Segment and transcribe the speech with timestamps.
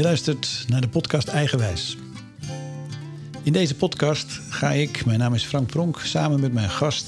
[0.00, 1.96] Je luistert naar de podcast Eigenwijs.
[3.42, 7.06] In deze podcast ga ik, mijn naam is Frank Pronk, samen met mijn gast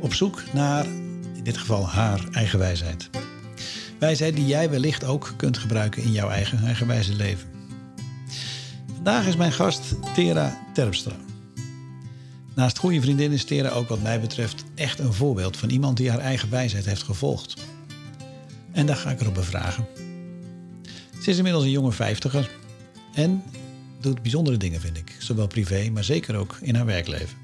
[0.00, 0.84] op zoek naar,
[1.34, 3.10] in dit geval haar eigen wijsheid.
[3.98, 7.48] Wijsheid die jij wellicht ook kunt gebruiken in jouw eigen eigenwijze leven.
[8.94, 11.16] Vandaag is mijn gast Tera Terpstra.
[12.54, 16.10] Naast goede vriendin is Tera ook wat mij betreft echt een voorbeeld van iemand die
[16.10, 17.54] haar eigen wijsheid heeft gevolgd.
[18.70, 19.86] En daar ga ik erop bevragen.
[21.22, 22.50] Ze is inmiddels een jonge vijftiger
[23.14, 23.42] en
[24.00, 25.16] doet bijzondere dingen, vind ik.
[25.18, 27.36] Zowel privé, maar zeker ook in haar werkleven.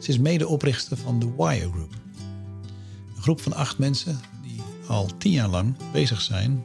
[0.00, 1.94] Ze is medeoprichter van de Wire Group.
[3.16, 6.64] Een groep van acht mensen die al tien jaar lang bezig zijn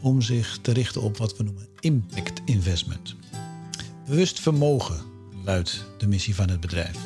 [0.00, 3.16] om zich te richten op wat we noemen impact investment.
[4.06, 5.00] Bewust vermogen
[5.44, 6.96] luidt de missie van het bedrijf.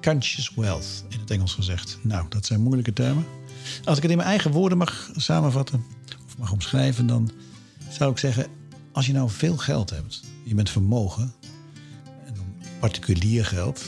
[0.00, 1.98] Conscious wealth in het Engels gezegd.
[2.02, 3.24] Nou, dat zijn moeilijke termen.
[3.84, 5.96] Als ik het in mijn eigen woorden mag samenvatten
[6.38, 7.30] mag omschrijven, dan
[7.90, 8.46] zou ik zeggen:
[8.92, 11.32] als je nou veel geld hebt, je bent vermogen,
[12.24, 12.34] en
[12.78, 13.84] particulier geld,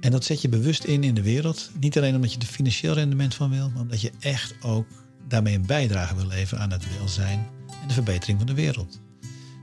[0.00, 2.94] en dat zet je bewust in in de wereld, niet alleen omdat je er financieel
[2.94, 4.86] rendement van wil, maar omdat je echt ook
[5.28, 7.46] daarmee een bijdrage wil leveren aan het welzijn
[7.82, 9.00] en de verbetering van de wereld.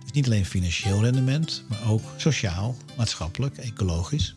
[0.04, 4.36] Dus niet alleen financieel rendement, maar ook sociaal, maatschappelijk, ecologisch.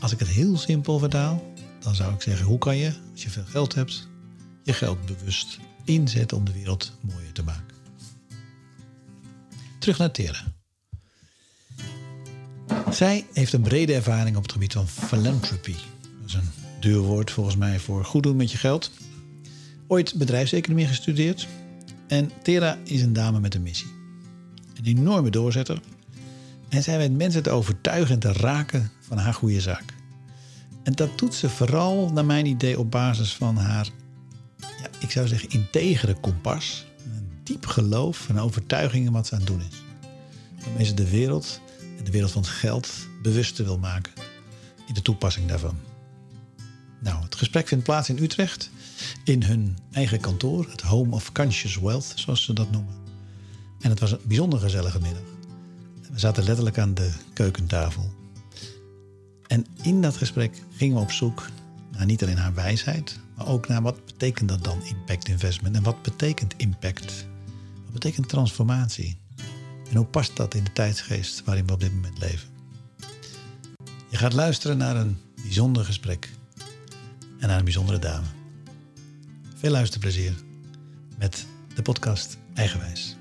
[0.00, 3.30] Als ik het heel simpel vertaal, dan zou ik zeggen: hoe kan je, als je
[3.30, 4.08] veel geld hebt,
[4.66, 7.74] je geld bewust inzetten om de wereld mooier te maken?
[9.78, 10.44] Terug naar Tera.
[12.90, 15.74] Zij heeft een brede ervaring op het gebied van philanthropy.
[16.20, 16.50] Dat is een
[16.80, 18.90] duur woord volgens mij voor goed doen met je geld.
[19.86, 21.48] Ooit bedrijfseconomie gestudeerd.
[22.08, 23.90] En Tera is een dame met een missie.
[24.74, 25.80] Een enorme doorzetter.
[26.68, 29.94] En zij weet mensen te overtuigen en te raken van haar goede zaak.
[30.82, 33.88] En dat doet ze vooral, naar mijn idee, op basis van haar,
[34.98, 36.86] ik zou zeggen, integere kompas.
[37.04, 39.82] Een diep geloof en overtuiging in wat ze aan het doen is.
[40.64, 41.60] Waarmee ze de wereld
[41.98, 42.92] en de wereld van het geld
[43.22, 44.12] bewuster wil maken
[44.86, 45.76] in de toepassing daarvan.
[47.00, 48.70] Nou, het gesprek vindt plaats in Utrecht,
[49.24, 52.94] in hun eigen kantoor, het Home of Conscious Wealth, zoals ze dat noemen.
[53.80, 55.22] En het was een bijzonder gezellige middag.
[56.12, 58.14] We zaten letterlijk aan de keukentafel.
[59.46, 61.48] En in dat gesprek gingen we op zoek
[61.90, 65.82] naar niet alleen haar wijsheid, maar ook naar wat betekent dat dan impact investment en
[65.82, 67.26] wat betekent impact?
[67.84, 69.18] Wat betekent transformatie?
[69.90, 72.48] En hoe past dat in de tijdsgeest waarin we op dit moment leven?
[74.08, 76.28] Je gaat luisteren naar een bijzonder gesprek
[77.38, 78.26] en naar een bijzondere dame.
[79.56, 80.32] Veel luisterplezier
[81.18, 83.16] met de podcast Eigenwijs.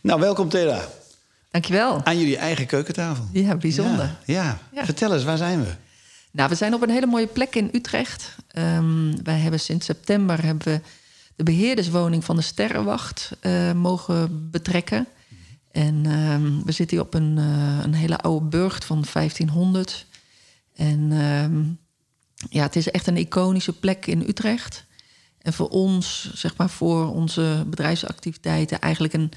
[0.00, 0.88] Nou, welkom Tera.
[1.50, 2.04] Dankjewel.
[2.04, 3.28] Aan jullie eigen keukentafel.
[3.32, 4.16] Ja, bijzonder.
[4.24, 4.58] Ja, ja.
[4.72, 4.84] Ja.
[4.84, 5.70] vertel eens, waar zijn we?
[6.32, 8.36] Nou, we zijn op een hele mooie plek in Utrecht.
[8.48, 10.80] Ehm, wij hebben sinds september hebben we
[11.36, 15.06] de beheerderswoning van de Sterrenwacht eh, mogen betrekken.
[15.70, 20.06] En ehm, we zitten hier op een, eh, een hele oude burcht van 1500.
[20.74, 21.62] En ehm,
[22.50, 24.84] ja, het is echt een iconische plek in Utrecht.
[25.38, 29.30] En voor ons, zeg maar voor onze bedrijfsactiviteiten, eigenlijk een,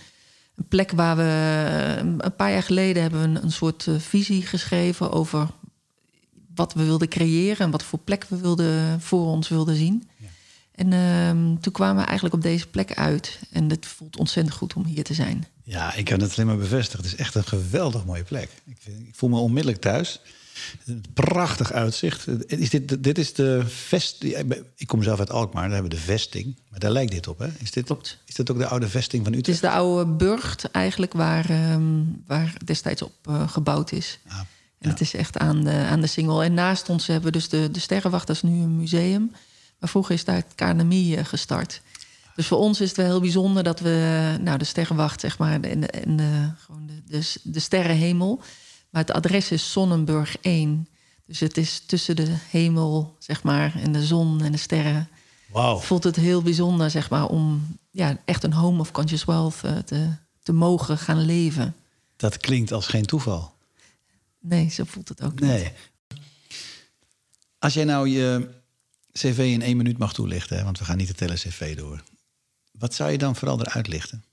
[0.55, 5.47] een plek waar we een paar jaar geleden hebben een soort eh, visie geschreven over
[6.55, 10.09] wat we wilden creëren en wat voor plek we wilden, voor ons wilden zien.
[10.75, 13.39] En ehm, toen kwamen we eigenlijk op deze plek uit.
[13.51, 15.45] En het voelt ontzettend goed om hier te zijn.
[15.63, 17.03] Ja, ik kan het alleen maar bevestigen.
[17.05, 18.49] Het is echt een geweldig mooie plek.
[18.65, 20.19] Ik, vind- ik voel me onmiddellijk thuis.
[20.85, 22.27] Een prachtig uitzicht.
[22.47, 24.23] Is dit, dit is de vest.
[24.75, 26.55] Ik kom zelf uit Alkmaar, daar hebben we de vesting.
[26.69, 27.47] Maar daar lijkt dit op, hè?
[27.59, 28.17] Is dit, Klopt.
[28.25, 29.73] Is dit ook de oude vesting van Het is Utrecht?
[29.73, 34.19] de oude burcht eigenlijk waar, ehm, waar destijds op eh, gebouwd is.
[34.27, 34.39] Ah,
[34.89, 36.43] Het is echt aan de, aan de single.
[36.43, 39.31] En naast ons hebben we dus de, de Sterrenwacht, dat is nu een museum.
[39.79, 41.81] Maar vroeger is daar het KNMI eh, gestart.
[42.35, 45.61] Dus voor ons is het wel heel bijzonder dat we nou, de Sterrenwacht, zeg maar,
[45.61, 48.41] en, de, en de, gewoon de, de, de sterrenhemel.
[48.89, 50.87] Maar het adres is Sonnenburg 1.
[51.25, 55.09] Dus het is tussen de hemel, zeg maar, en de zon en de sterren.
[55.51, 55.77] Wauw.
[55.77, 59.77] Voelt het heel bijzonder, zeg maar, om ja, echt een home of conscious wealth eh,
[59.77, 60.07] te,
[60.43, 61.75] te mogen gaan leven.
[62.15, 63.53] Dat klinkt als geen toeval.
[64.47, 65.49] Nee, zo voelt het ook niet.
[65.49, 65.71] Nee.
[67.59, 68.49] Als jij nou je
[69.11, 72.03] cv in één minuut mag toelichten, hè, want we gaan niet het hele cv door.
[72.71, 74.23] Wat zou je dan vooral eruit lichten?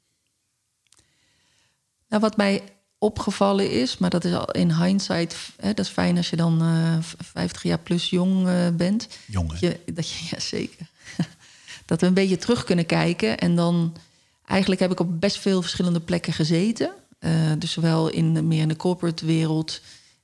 [2.08, 2.62] Nou, wat mij
[2.98, 6.62] opgevallen is, maar dat is al in hindsight, hè, dat is fijn als je dan
[6.62, 9.08] eh 50 jaar plus jong eh, bent.
[9.26, 9.48] Jongen.
[9.50, 10.86] Dat je, dat je, ja, zeker.
[11.86, 13.38] dat we een beetje terug kunnen kijken.
[13.38, 13.96] En dan,
[14.44, 16.92] eigenlijk heb ik op best veel verschillende plekken gezeten.
[17.18, 19.80] Eh, dus zowel in, de- meer in de corporate wereld.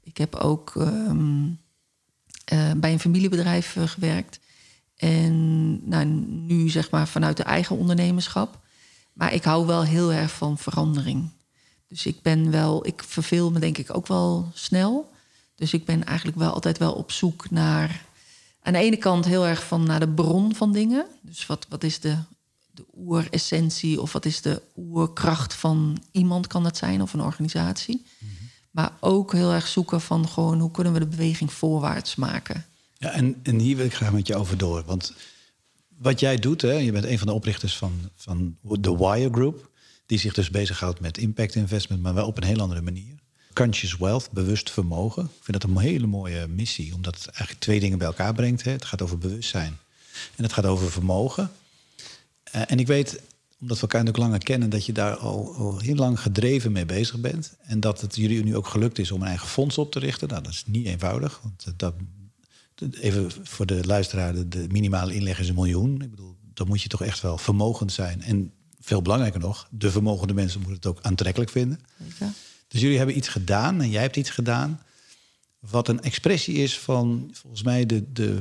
[0.08, 1.48] Ik heb ook ehm,
[2.44, 4.40] eh, bij een familiebedrijf eh, gewerkt.
[4.96, 8.58] En nou, nu zeg maar vanuit de eigen ondernemerschap.
[9.12, 11.30] Maar ik hou wel heel erg van verandering.
[11.88, 15.10] Dus ik ben wel, ik verveel me denk ik ook wel snel.
[15.54, 18.06] Dus ik ben eigenlijk wel altijd wel op zoek naar.
[18.62, 21.06] Aan de ene kant heel erg van naar de bron van dingen.
[21.20, 22.16] Dus wat, wat is de,
[22.70, 28.06] de oeressentie of wat is de oerkracht van iemand kan het zijn of een organisatie.
[28.18, 28.37] Mhm.
[28.78, 32.66] Maar ook heel erg zoeken van gewoon hoe kunnen we de beweging voorwaarts maken.
[32.98, 34.84] Ja, en, en hier wil ik graag met je over door.
[34.84, 35.14] Want
[35.96, 39.70] wat jij doet, hè, je bent een van de oprichters van, van de Wire Group,
[40.06, 43.14] die zich dus bezighoudt met impact investment, maar wel op een heel andere manier.
[43.52, 45.24] Conscious Wealth, bewust vermogen.
[45.24, 48.62] Ik vind dat een hele mooie missie, omdat het eigenlijk twee dingen bij elkaar brengt.
[48.62, 48.70] Hè.
[48.70, 49.78] Het gaat over bewustzijn
[50.36, 51.50] en het gaat over vermogen.
[52.54, 53.20] Uh, en ik weet,
[53.60, 56.86] omdat we elkaar natuurlijk langer kennen, dat je daar al, al, heel lang gedreven mee
[56.86, 57.56] bezig bent.
[57.60, 60.28] En dat het jullie nu ook gelukt is om een eigen fonds op te richten.
[60.28, 61.94] Nou, dat is niet eenvoudig, want dat
[63.00, 66.02] even voor de luisteraar, de, minimale inleg is een miljoen.
[66.02, 68.22] Ik bedoel, dan moet je toch echt wel vermogend zijn.
[68.22, 71.80] En veel belangrijker nog, de vermogende mensen moeten het ook aantrekkelijk vinden.
[72.68, 74.82] Dus jullie hebben iets gedaan en jij hebt iets gedaan.
[75.58, 78.40] Wat een expressie is van volgens mij de, de,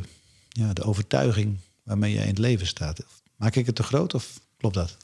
[0.49, 3.05] ja, de overtuiging waarmee jij in het leven staat.
[3.35, 4.97] Maak ik het te groot of klopt dat?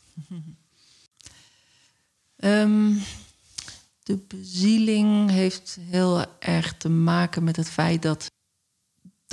[2.38, 3.01] Um,
[4.04, 8.31] de bezieling heeft heel erg te maken met het feit dat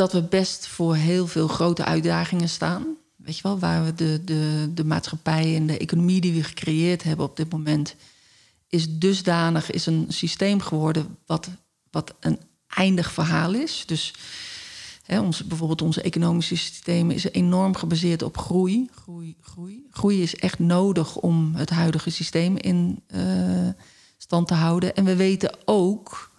[0.00, 2.96] dat we best voor heel veel grote uitdagingen staan.
[3.16, 7.02] Weet je wel, waar we de, de, de maatschappij en de economie die we gecreëerd
[7.02, 7.94] hebben op dit moment,
[8.68, 11.48] is dusdanig, is een systeem geworden wat,
[11.90, 13.82] wat een eindig verhaal is.
[13.86, 14.14] Dus
[15.18, 18.88] ons, bijvoorbeeld onze economische systemen is enorm gebaseerd op groei.
[18.92, 19.86] Groei, groei.
[19.90, 23.68] Groei is echt nodig om het huidige systeem in uh,
[24.16, 24.96] stand te houden.
[24.96, 26.30] En we weten ook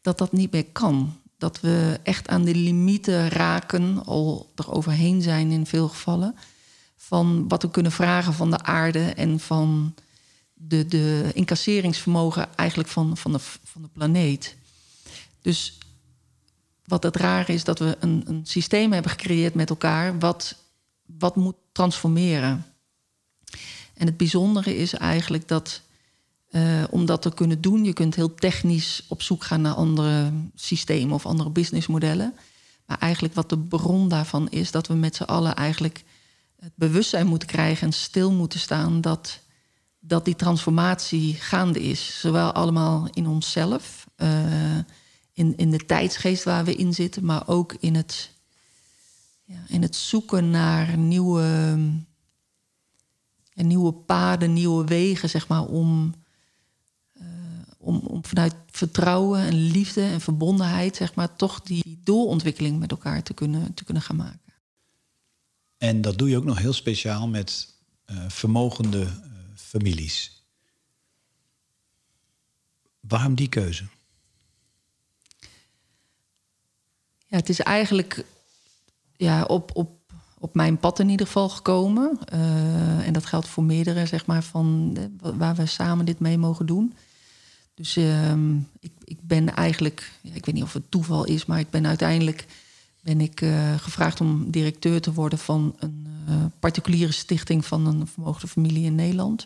[0.00, 5.22] dat dat niet meer kan dat we echt aan de limieten raken, al er overheen
[5.22, 6.34] zijn in veel gevallen,
[6.96, 9.94] van wat we kunnen vragen van de aarde en van
[10.54, 14.56] de, de incasseringsvermogen eigenlijk van, van, de, van de planeet.
[15.42, 15.78] Dus
[16.88, 20.56] wat het raar is, dat we een, een systeem hebben gecreëerd met elkaar wat,
[21.18, 22.64] wat moet transformeren.
[23.94, 25.80] En het bijzondere is eigenlijk dat
[26.50, 30.32] uh, om dat te kunnen doen, je kunt heel technisch op zoek gaan naar andere
[30.54, 32.34] systemen of andere businessmodellen.
[32.86, 36.04] Maar eigenlijk wat de bron daarvan is, dat we met z'n allen eigenlijk
[36.60, 39.40] het bewustzijn moeten krijgen en stil moeten staan dat,
[40.00, 42.20] dat die transformatie gaande is.
[42.20, 44.28] Zowel allemaal in onszelf, uh,
[45.38, 48.30] in, in de tijdsgeest waar we in zitten, maar ook in het,
[49.44, 51.78] ja, in het zoeken naar nieuwe,
[53.54, 56.14] nieuwe paden, nieuwe wegen, zeg maar, om
[57.78, 63.22] om, om vanuit vertrouwen en liefde en verbondenheid, zeg maar, toch die doorontwikkeling met elkaar
[63.22, 64.52] te kunnen, te kunnen gaan maken.
[65.78, 67.74] En dat doe je ook nog heel speciaal met
[68.06, 69.10] uh, vermogende uh,
[69.54, 70.42] families.
[73.00, 73.84] Waarom die keuze?
[77.28, 78.24] Ja, het is eigenlijk
[79.16, 79.90] ja, op, op,
[80.38, 82.18] op mijn pad in ieder geval gekomen.
[82.32, 86.66] Uh, en dat geldt voor meerdere, zeg maar, van waar we samen dit mee mogen
[86.66, 86.94] doen.
[87.74, 91.58] Dus ehm, ik, ik ben eigenlijk, ja, ik weet niet of het toeval is, maar
[91.58, 92.46] ik ben uiteindelijk
[93.00, 98.06] ben ik uh, gevraagd om directeur te worden van een uh, particuliere stichting van een
[98.06, 99.38] vermogende familie in Nederland.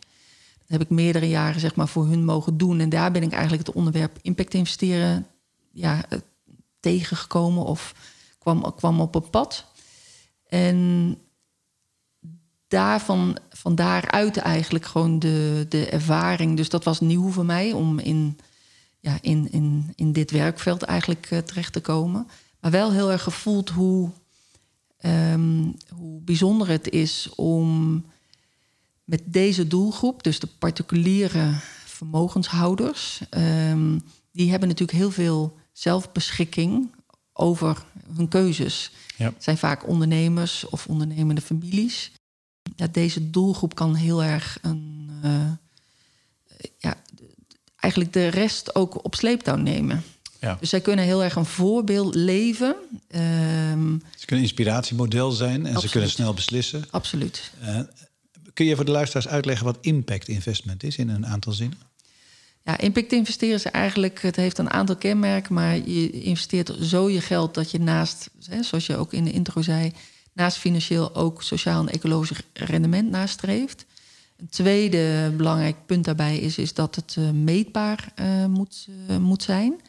[0.59, 2.81] Dat heb ik meerdere jaren zeg maar, voor hun mogen doen.
[2.81, 5.27] En daar ben ik eigenlijk het onderwerp impact investeren
[5.73, 6.05] ja,
[6.83, 7.95] tegengekomen of
[8.39, 9.65] kwam, kwam op een pad.
[10.49, 11.19] En
[12.69, 16.57] daarvan, van daaruit eigenlijk gewoon de, de ervaring.
[16.57, 18.39] Dus dat was nieuw voor mij om in,
[19.01, 22.29] ja, in, in, in dit werkveld eigenlijk uh, terecht te komen.
[22.61, 24.11] Maar wel heel erg gevoeld hoe,
[25.01, 28.05] um, hoe bijzonder het is om
[29.05, 31.53] met deze doelgroep, dus de particuliere
[31.85, 36.95] vermogenshouders, um, die hebben natuurlijk heel veel zelfbeschikking
[37.33, 37.85] over
[38.17, 38.91] hun keuzes.
[39.17, 39.25] Ja.
[39.25, 42.11] Het zijn vaak ondernemers of ondernemende families
[42.77, 45.53] ja, deze doelgroep kan heel erg een, uh,
[46.79, 47.03] ja,
[47.77, 50.03] eigenlijk de rest ook op sleeptouw nemen.
[50.41, 50.57] Ja.
[50.61, 52.77] Dus zij kunnen heel erg een voorbeeld leven.
[53.15, 55.83] Um, ze kunnen inspiratiemodel zijn en absoluut.
[55.83, 56.85] ze kunnen snel beslissen.
[56.91, 57.53] Absoluut.
[57.63, 57.81] Uh,
[58.53, 61.79] kun je voor de luisteraars uitleggen wat impact investment is in een aantal zinnen?
[62.65, 67.21] Ja, impact investeren is eigenlijk, het heeft een aantal kenmerken, maar je investeert zo je
[67.21, 69.93] geld dat je naast, hè, zoals je ook in de intro zei,
[70.33, 73.87] naast financieel ook sociaal en ecologisch rendement nastreeft.
[74.37, 79.43] Een tweede belangrijk punt daarbij is, is dat het uh, meetbaar uh, moet, uh, moet
[79.43, 79.81] zijn.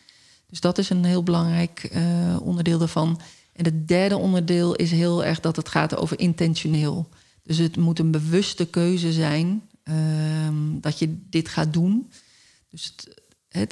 [0.50, 1.92] Dus dat is een heel belangrijk
[2.42, 3.20] onderdeel daarvan.
[3.54, 7.10] En het derde onderdeel is heel erg dat het gaat over intentioneel.
[7.44, 12.10] Dus het moet een bewuste keuze zijn ehm, dat je dit gaat doen.
[12.74, 12.94] Dus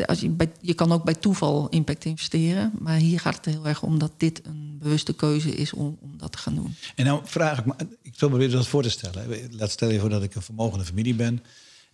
[0.05, 2.71] als je, je kan ook bij toeval impact investeren.
[2.79, 6.17] Maar hier gaat het heel erg om dat dit een bewuste keuze is om, om
[6.17, 6.75] dat te gaan doen.
[6.95, 9.49] En nou vraag ik me, ik wil me dat voor te stellen.
[9.51, 11.43] Laat stellen voor dat ik een vermogende familie ben.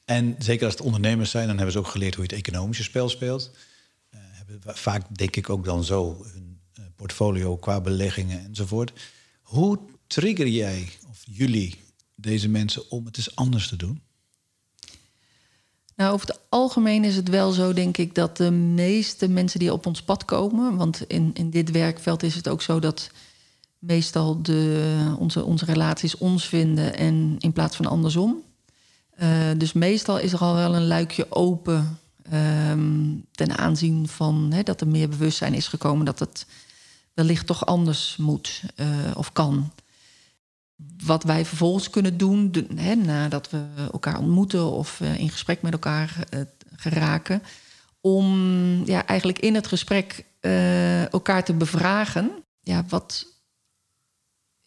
[0.05, 2.83] En zeker als het ondernemers zijn, dan hebben ze ook geleerd hoe je het economische
[2.83, 3.51] spel speelt.
[4.09, 8.91] Hebben vaak denk ik ook dan zo hun uh, portfolio qua beleggingen enzovoort.
[9.41, 11.75] Hoe trigger jij of jullie
[12.15, 14.01] deze mensen om het eens anders te doen?
[15.97, 19.73] Nou, over het algemeen is het wel zo, denk ik, dat de meeste mensen die
[19.73, 23.09] op ons pad komen, want in, in dit werkveld is het ook zo dat
[23.79, 28.43] meestal de, onze, onze relaties ons vinden en in plaats van andersom.
[29.21, 31.99] Uh, dus meestal is er al wel een luikje open
[32.33, 36.45] um, ten aanzien van dat er meer bewustzijn is gekomen dat het
[37.13, 39.71] wellicht toch anders moet uh, of kan.
[41.05, 45.73] Wat wij vervolgens kunnen doen, hè, nadat we elkaar ontmoeten of uh, in gesprek met
[45.73, 46.27] elkaar
[46.75, 47.43] geraken,
[48.01, 50.25] om ja, eigenlijk in het gesprek
[51.11, 52.31] elkaar te bevragen.
[52.61, 53.25] Ja, wat,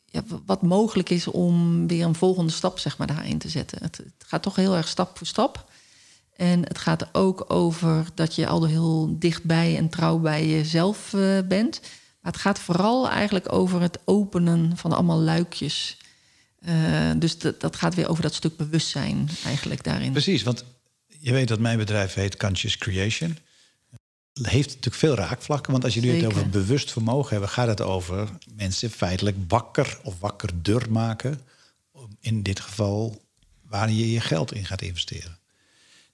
[0.05, 3.83] ja, wat mogelijk is om weer een volgende stap zeg maar, daarin te zetten.
[3.83, 5.71] Het, het, gaat toch heel erg stap voor stap.
[6.37, 11.11] En het gaat ook over dat je al heel dichtbij en trouw bij jezelf
[11.49, 11.81] bent.
[12.21, 15.99] Maar het gaat vooral eigenlijk over het openen van allemaal luikjes.
[16.69, 20.12] Uh, dus dat gaat weer over dat stuk bewustzijn eigenlijk daarin.
[20.12, 20.64] Precies, want
[21.07, 23.37] je weet dat mijn bedrijf heet Conscious Creation
[24.33, 25.73] heeft natuurlijk veel raakvlakken.
[25.73, 30.21] Want als jullie het over bewust vermogen hebben, gaat het over mensen feitelijk wakker of
[30.21, 31.40] wakkerder maken.
[32.21, 33.25] In dit geval
[33.62, 35.38] waar je je geld in gaat investeren.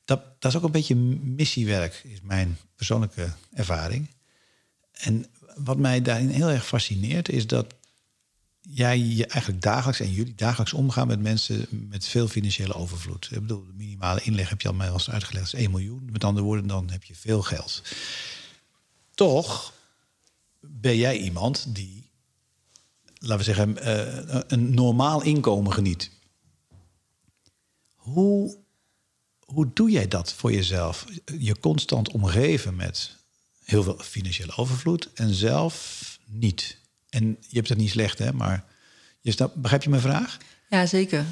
[0.04, 4.10] Dat, dat is ook een beetje missiewerk, is mijn persoonlijke ervaring.
[4.92, 5.26] En
[5.56, 7.74] wat mij daarin heel erg fascineert, is dat
[8.68, 13.28] jij je eigenlijk dagelijks en jullie dagelijks omgaan met mensen met veel financiële overvloed.
[13.30, 16.08] Ik bedoel, de minimale inleg heb je al mij al uitgelegd, is 1 miljoen.
[16.12, 17.82] Met andere woorden, dan heb je veel geld.
[19.14, 19.72] Toch
[20.60, 22.10] ben jij iemand die,
[23.18, 26.10] laten we zeggen, uh, een normaal inkomen geniet.
[27.94, 28.56] Hoe,
[29.40, 31.04] hoe doe jij dat voor jezelf?
[31.38, 33.16] Je constant omgeven met
[33.64, 36.84] heel veel financiële overvloed en zelf niet.
[37.08, 38.32] En je hebt het niet slecht, hè?
[38.32, 38.64] Maar
[39.20, 40.38] je begrijp je mijn vraag?
[40.68, 41.24] Ja, zeker.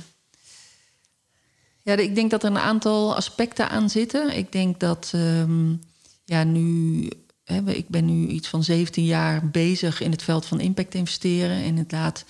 [1.83, 4.37] Ja, ik denk dat er een aantal aspecten aan zitten.
[4.37, 5.81] Ik denk dat um,
[6.25, 7.09] ja, nu,
[7.45, 11.57] hè, ik ben nu iets van 17 jaar bezig in het veld van impact investeren.
[11.57, 12.25] En inderdaad,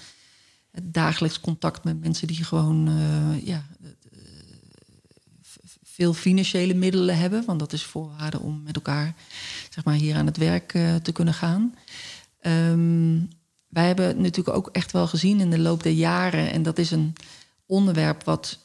[0.82, 3.66] dagelijks contact met mensen die gewoon uh, ja,
[5.82, 7.44] veel financiële middelen hebben.
[7.44, 9.14] Want dat is voorwaarde om met elkaar
[9.70, 11.74] zeg maar, hier aan het werk uh, te kunnen gaan.
[12.46, 13.28] Um,
[13.68, 16.90] wij hebben natuurlijk ook echt wel gezien in de loop der jaren, en dat is
[16.90, 17.12] een
[17.66, 18.58] onderwerp wat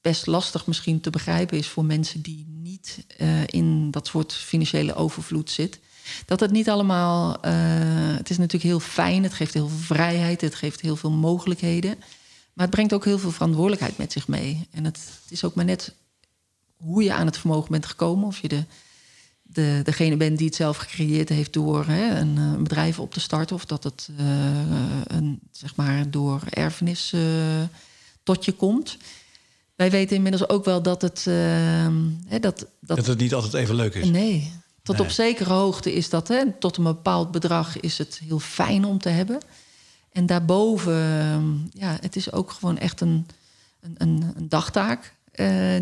[0.00, 4.94] best lastig misschien te begrijpen is voor mensen die niet uh, in dat soort financiële
[4.94, 5.78] overvloed zit.
[6.26, 7.46] Dat het niet allemaal.
[7.46, 7.52] Uh,
[8.16, 11.96] het is natuurlijk heel fijn, het geeft heel veel vrijheid, het geeft heel veel mogelijkheden.
[12.52, 14.68] Maar het brengt ook heel veel verantwoordelijkheid met zich mee.
[14.70, 15.94] En het, het is ook maar net
[16.76, 18.26] hoe je aan het vermogen bent gekomen.
[18.26, 18.64] Of je de
[19.52, 23.12] de, degene bent die het zelf gecreëerd heeft door hè, een, eh, een, bedrijf op
[23.12, 23.56] te starten.
[23.56, 24.26] Of dat het uh,
[25.06, 27.22] een, zeg maar door erfenis uh,
[28.22, 28.96] tot je komt.
[29.74, 31.24] Wij weten inmiddels ook wel dat het.
[31.28, 31.34] Uh,
[32.26, 34.08] hè, dat, dat, dat het niet altijd even leuk is.
[34.08, 34.52] Nee.
[34.82, 35.06] Tot nee.
[35.06, 36.28] op zekere hoogte is dat.
[36.28, 39.38] Hè, tot een bepaald bedrag is het heel fijn om te hebben.
[40.12, 43.26] En daarboven, ja, het is ook gewoon echt een,
[43.80, 45.14] een, een dagtaak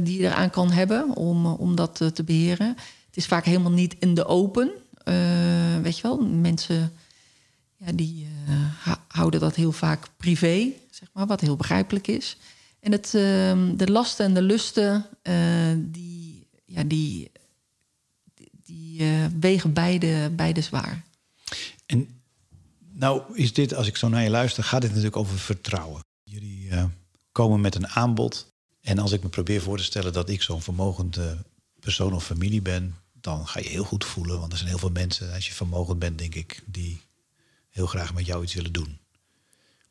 [0.01, 2.77] die je eraan kan hebben om, om dat te beheren
[3.17, 4.71] is vaak helemaal niet in de open.
[5.05, 6.93] Uh, weet je wel, mensen
[7.77, 12.37] ja, die uh, houden dat heel vaak privé, zeg maar, wat heel begrijpelijk is.
[12.81, 13.23] En het, uh,
[13.77, 15.35] de lasten en de lusten, uh,
[15.77, 17.31] die, ja, die,
[18.65, 19.03] die
[19.41, 21.03] wegen beide, beide zwaar.
[21.87, 22.09] En
[22.93, 26.03] nou is dit, als ik zo naar je luister, gaat dit natuurlijk over vertrouwen.
[26.23, 26.71] Jullie
[27.33, 28.53] komen met een aanbod.
[28.81, 31.45] En als ik me probeer voor te stellen dat ik zo'n vermogende
[31.81, 34.41] persoon of familie ben, dan ga je heel goed voelen.
[34.41, 37.01] Want er zijn heel veel mensen, als je vermogend bent, denk ik, die
[37.69, 38.99] heel graag met jou iets willen doen.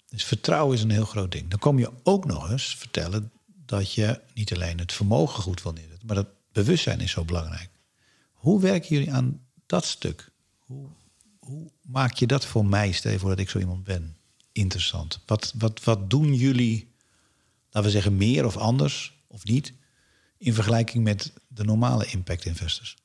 [0.10, 1.50] Dus vertrouwen is een heel groot ding.
[1.50, 3.32] Dan kom je ook nog eens vertellen
[3.65, 7.70] dat je niet alleen het vermogen goed wil neerzetten, maar dat bewustzijn is zo belangrijk.
[8.34, 10.32] Hoe werken jullie aan dat stuk?
[10.60, 10.88] Hoe,
[11.39, 14.17] hoe maak je dat voor mij, stel je voor dat ik zo iemand ben?
[14.51, 15.20] Interessant.
[15.25, 16.91] Wat, wat, wat doen jullie,
[17.65, 19.74] laten we zeggen, meer of anders of niet,
[20.38, 22.98] in vergelijking met de normale impact investors?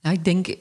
[0.00, 0.56] Nou, ik denk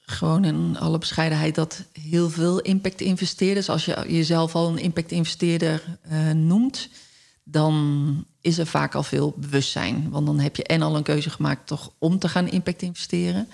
[0.00, 6.30] gewoon in alle bescheidenheid dat heel veel impact-investeerders, als je jezelf al een impact-investeerder uh,
[6.30, 6.88] noemt,
[7.44, 10.10] dan is er vaak al veel bewustzijn.
[10.10, 13.48] Want dan heb je en al een keuze gemaakt toch om te gaan impact investeren.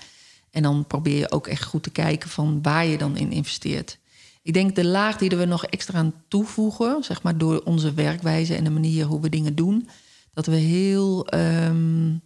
[0.49, 3.97] En dan probeer je ook echt goed te kijken van waar je dan in investeert.
[4.43, 8.55] Ik denk de laag die we nog extra aan toevoegen, zeg maar door onze werkwijze
[8.55, 9.89] en de manier hoe we dingen doen,
[10.33, 12.21] dat we heel, um,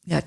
[0.00, 0.22] ja,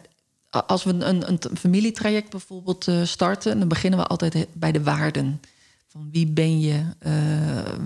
[0.50, 5.41] als we een, een familietraject bijvoorbeeld uh, starten, dan beginnen we altijd bij de waarden.
[5.88, 6.84] Van wie ben je?
[7.08, 7.12] Uh,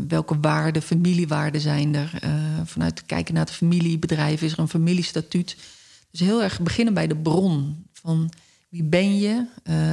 [0.08, 2.20] welke waarden, familiewaarden zijn er?
[2.24, 2.32] Uh,
[2.64, 5.58] vanuit kijken naar het familiebedrijf is er een familiestatuut.
[6.12, 7.86] Dus heel erg beginnen bij de bron.
[7.94, 8.32] Van
[8.70, 9.46] wie ben je?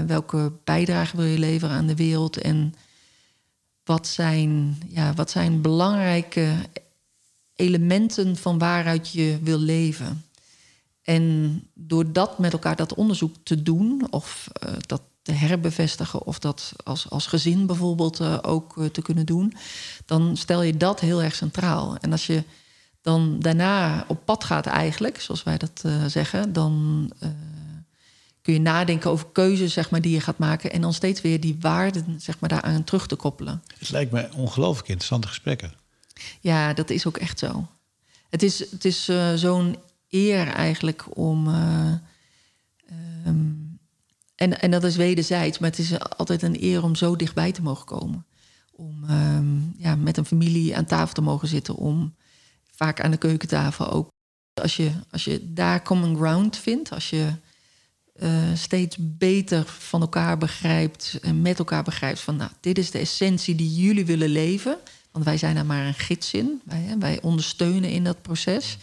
[0.07, 2.37] Welke bijdrage wil je leveren aan de wereld?
[2.37, 2.75] En
[3.87, 6.55] wat zijn, ja, wat zijn belangrijke
[7.55, 10.25] elementen van waaruit je wil leven?
[11.03, 16.39] En door dat met elkaar dat onderzoek te doen, of uh, dat te herbevestigen, of
[16.39, 19.55] dat als, als gezin bijvoorbeeld uh, ook uh, te kunnen doen,
[20.05, 21.97] dan stel je dat heel erg centraal.
[21.97, 22.43] En als je
[23.01, 27.11] dan daarna op pad gaat, eigenlijk, zoals wij dat zeggen, dan
[28.47, 30.73] kun je nadenken over keuzes zeg maar, die je gaat maken.
[30.73, 33.63] En dan steeds weer die waarden zeg maar, daaraan terug te koppelen.
[33.79, 35.73] Het lijkt me ongelooflijk interessante gesprekken.
[36.41, 37.69] Ja, dat is ook echt zo.
[38.31, 39.77] Het is, het is uh, zo'n
[40.11, 41.49] eer eigenlijk om.
[41.49, 41.93] Uh,
[43.27, 43.79] um,
[44.35, 47.63] en, en dat is wederzijds, maar het is altijd een eer om zo dichtbij te
[47.63, 48.27] mogen komen.
[48.73, 51.75] Om um, ja, met een familie aan tafel te mogen zitten.
[51.75, 52.15] Om
[52.75, 54.09] vaak aan de keukentafel ook.
[54.63, 57.33] Als je, als je daar common ground vindt, als je
[58.23, 62.99] uh, steeds beter van elkaar begrijpt en met elkaar begrijpt van nou, dit is de
[62.99, 64.79] essentie die jullie willen leven.
[65.11, 66.61] Want wij zijn daar maar een gids in.
[66.65, 68.77] Wij, hè, wij ondersteunen in dat proces.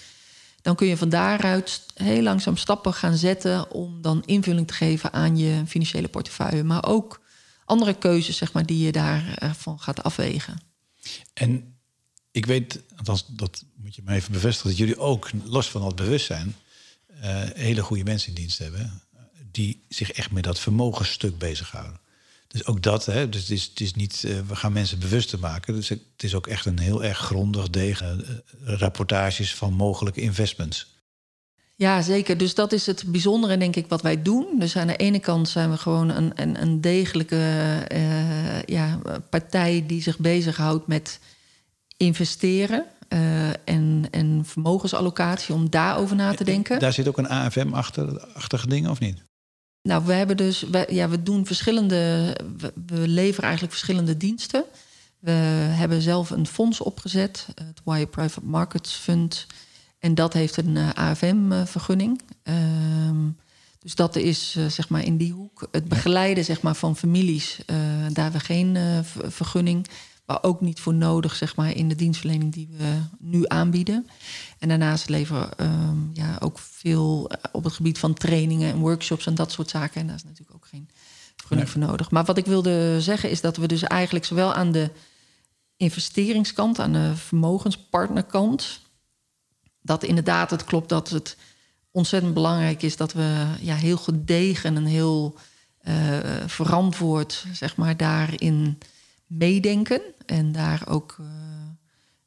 [0.61, 5.13] Dan kun je van daaruit heel langzaam stappen gaan zetten om dan invulling te geven
[5.13, 6.63] aan je financiële portefeuille.
[6.63, 7.21] Maar ook
[7.65, 10.61] andere keuzes, zeg maar, die je daarvan gaat afwegen.
[11.33, 11.77] En
[12.31, 12.79] ik weet,
[13.27, 16.55] dat moet je me even bevestigen, dat jullie ook, los van dat bewustzijn,
[17.23, 19.02] uh, hele goede mensen in dienst hebben
[19.53, 22.01] die zich echt met dat vermogensstuk bezighouden.
[22.53, 25.39] Dus ook dat, hè, dus het is, het is niet, uh, we gaan mensen bewuster
[25.39, 25.75] maken.
[25.75, 31.01] Dus het is ook echt een heel erg grondig degen uh, rapportages van mogelijke investments.
[31.75, 32.37] Ja, zeker.
[32.37, 34.45] Dus dat is het bijzondere, denk ik, wat wij doen.
[34.59, 37.35] Dus aan de ene kant zijn we gewoon een, een, een degelijke
[37.91, 41.19] uh, ja, partij die zich bezighoudt met
[41.97, 42.85] investeren.
[43.65, 46.79] en, en vermogensallocatie, om daarover na te denken.
[46.79, 49.23] Daar zit ook een AFM-achtige ding, of niet?
[49.83, 52.35] Nou, we hebben dus, ja, we doen verschillende,
[52.85, 54.63] we, leveren eigenlijk verschillende diensten.
[55.19, 59.47] We hebben zelf een fonds opgezet, het Wire Private Markets Fund.
[59.99, 62.21] En dat heeft een uh, AFM-vergunning.
[62.43, 63.37] Um,
[63.79, 65.67] dus dat is uh, zeg maar in die hoek.
[65.71, 68.77] Het begeleiden zeg maar, van families, daar hebben we geen
[69.27, 69.87] vergunning
[70.25, 74.07] maar ook niet voor nodig, zeg maar, in de dienstverlening die we nu aanbieden.
[74.59, 78.79] En daarnaast leveren we um, ja, ook veel eh, op het gebied van trainingen en
[78.79, 80.01] workshops en dat soort zaken.
[80.01, 80.89] En daar is natuurlijk ook geen
[81.35, 81.81] vergunning nee.
[81.81, 82.11] voor nodig.
[82.11, 84.89] Maar wat ik wilde zeggen is dat we dus eigenlijk zowel aan de
[85.77, 88.81] investeringskant, aan de vermogenspartnerkant,
[89.81, 91.37] dat inderdaad het klopt dat het
[91.91, 95.37] ontzettend belangrijk is dat we ja, heel gedegen en heel
[95.87, 98.77] uh, verantwoord, zeg maar, daarin
[99.37, 101.27] meedenken en daar ook uh,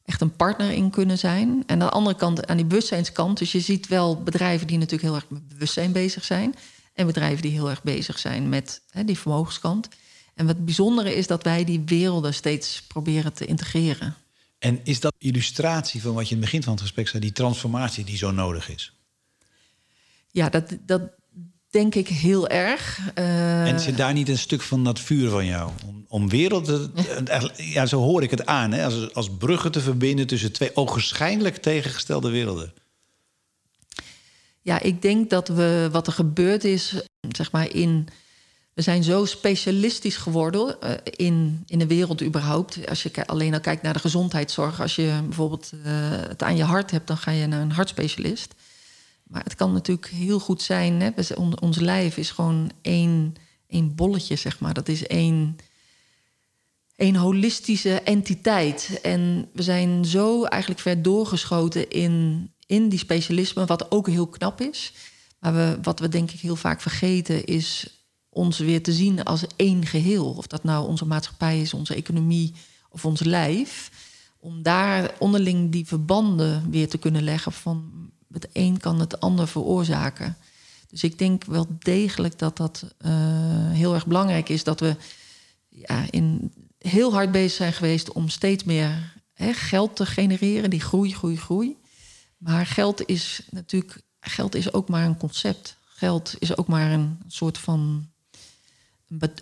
[0.05, 1.49] echt een partner in kunnen zijn.
[1.49, 5.03] En aan de andere kant, aan die bewustzijnskant, dus je ziet wel bedrijven die natuurlijk
[5.03, 6.55] heel erg met bewustzijn bezig zijn
[6.93, 9.87] en bedrijven die heel erg bezig zijn met hè, die vermogenskant.
[10.35, 14.15] En wat bijzondere is dat wij die werelden steeds proberen te integreren.
[14.59, 17.31] En is dat illustratie van wat je in het begin van het gesprek zei, die
[17.31, 18.93] transformatie die zo nodig is?
[20.31, 21.01] Ja, dat, dat
[21.69, 22.99] denk ik heel erg.
[23.15, 23.67] Uh...
[23.67, 25.71] En zit daar niet een stuk van dat vuur van jou?
[25.87, 26.93] Om, om werelden,
[27.55, 28.85] ja, zo hoor ik het aan, hè?
[28.85, 32.73] Als, als bruggen te verbinden tussen twee ogenschijnlijk tegengestelde werelden.
[34.61, 36.93] Ja, ik denk dat we wat er gebeurd is,
[37.35, 38.07] zeg maar in.
[38.73, 42.89] We zijn zo specialistisch geworden uh, in, in de wereld überhaupt.
[42.89, 44.81] Als je alleen al kijkt naar de gezondheidszorg.
[44.81, 48.53] Als je bijvoorbeeld uh, het aan je hart hebt, dan ga je naar een hartspecialist.
[49.27, 51.01] Maar het kan natuurlijk heel goed zijn.
[51.01, 51.11] Hè?
[51.59, 53.33] Ons lijf is gewoon één,
[53.67, 54.73] één bolletje, zeg maar.
[54.73, 55.55] Dat is één,
[56.95, 58.99] één holistische entiteit.
[59.01, 64.61] En we zijn zo eigenlijk ver doorgeschoten in, in die specialisme, wat ook heel knap
[64.61, 64.93] is.
[65.39, 67.97] Maar we, wat we denk ik heel vaak vergeten is
[68.29, 70.33] ons weer te zien als één geheel.
[70.33, 72.53] Of dat nou onze maatschappij is, onze economie
[72.89, 73.91] of ons lijf.
[74.39, 79.47] Om daar onderling die verbanden weer te kunnen leggen van het een kan het ander
[79.47, 80.37] veroorzaken.
[80.89, 83.11] Dus ik denk wel degelijk dat dat eh,
[83.71, 84.95] heel erg belangrijk is dat we
[85.69, 90.81] ja, in, heel hard bezig zijn geweest om steeds meer hè, geld te genereren, die
[90.81, 91.77] groei, groei, groei.
[92.37, 95.77] Maar geld is natuurlijk, geld is ook maar een concept.
[95.85, 98.09] Geld is ook maar een soort van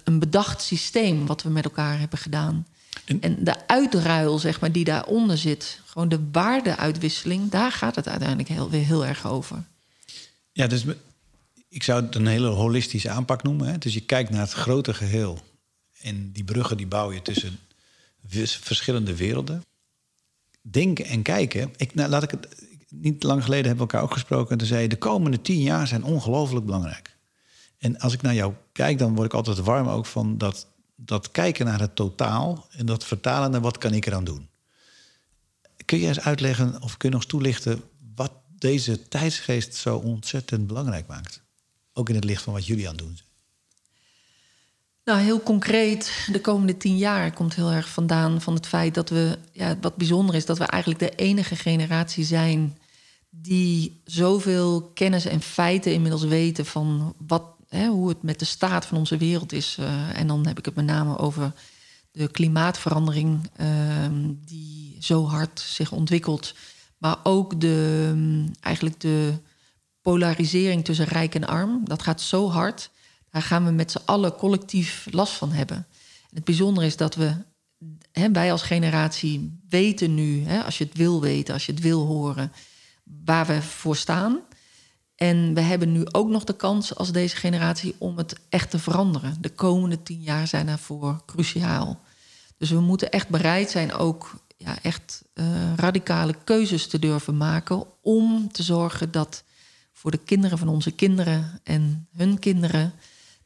[0.04, 2.68] een bedacht systeem wat we met elkaar hebben gedaan.
[3.06, 8.50] En, de uitruil, zeg maar, die daaronder zit, gewoon de waardeuitwisseling, daar gaat het uiteindelijk
[8.50, 9.64] heel, weer heel erg over.
[10.52, 10.86] Ja, dus
[11.70, 13.68] ik zou het een hele holistische aanpak noemen.
[13.68, 13.78] Hè?
[13.78, 15.40] Dus je kijkt naar het grote geheel.
[16.02, 17.60] En die bruggen die bouw je tussen
[18.62, 19.64] verschillende werelden.
[20.62, 21.74] Denken en kijken.
[21.78, 22.48] Ik, nou, laat ik het,
[22.90, 24.52] niet lang geleden hebben we elkaar ook gesproken.
[24.52, 27.18] En toen zei je, de komende tien jaar zijn ongelooflijk belangrijk.
[27.78, 31.32] En als ik naar jou kijk, dan word ik altijd warm ook van dat, dat
[31.32, 34.50] kijken naar het totaal en dat vertalen naar wat kan ik eraan doen.
[35.86, 37.84] Kun je eens uitleggen of kun je eens toelichten
[38.16, 41.42] wat deze tijdsgeest zo ontzettend belangrijk maakt?
[41.94, 43.20] Ook in het licht van wat jullie aan doen
[45.04, 49.10] Nou, heel concreet, de komende tien jaar komt heel erg vandaan van het feit dat
[49.10, 52.78] we, ja, wat bijzonder is, dat we eigenlijk de enige generatie zijn
[53.30, 58.86] die zoveel kennis en feiten inmiddels weten van wat hè, hoe het met de staat
[58.86, 59.78] van onze wereld is.
[59.80, 61.54] Uh, en dan heb ik het met name over
[62.12, 66.56] de klimaatverandering ehm, die zo hard zich ontwikkelt.
[66.98, 69.34] Maar ook de, mm, eigenlijk de
[70.02, 71.82] polarisering tussen rijk en arm.
[71.84, 72.90] Dat gaat zo hard.
[73.30, 75.78] Daar gaan we met z'n allen collectief last van hebben.
[75.78, 77.36] En het bijzondere is dat we,
[78.12, 81.82] hè, wij als generatie weten nu, hè, als je het wil weten, als je het
[81.82, 82.52] wil horen,
[83.04, 84.40] waar we voor staan.
[85.16, 88.80] En we hebben nu ook nog de kans als deze generatie om het echt te
[88.80, 89.38] veranderen.
[89.42, 92.00] De komende tien jaar zijn daarvoor cruciaal.
[92.58, 97.84] Dus we moeten echt bereid zijn ook ja, echt uh, radicale keuzes te durven maken
[98.02, 99.44] om te zorgen dat
[99.94, 102.94] voor de kinderen van onze kinderen en hun kinderen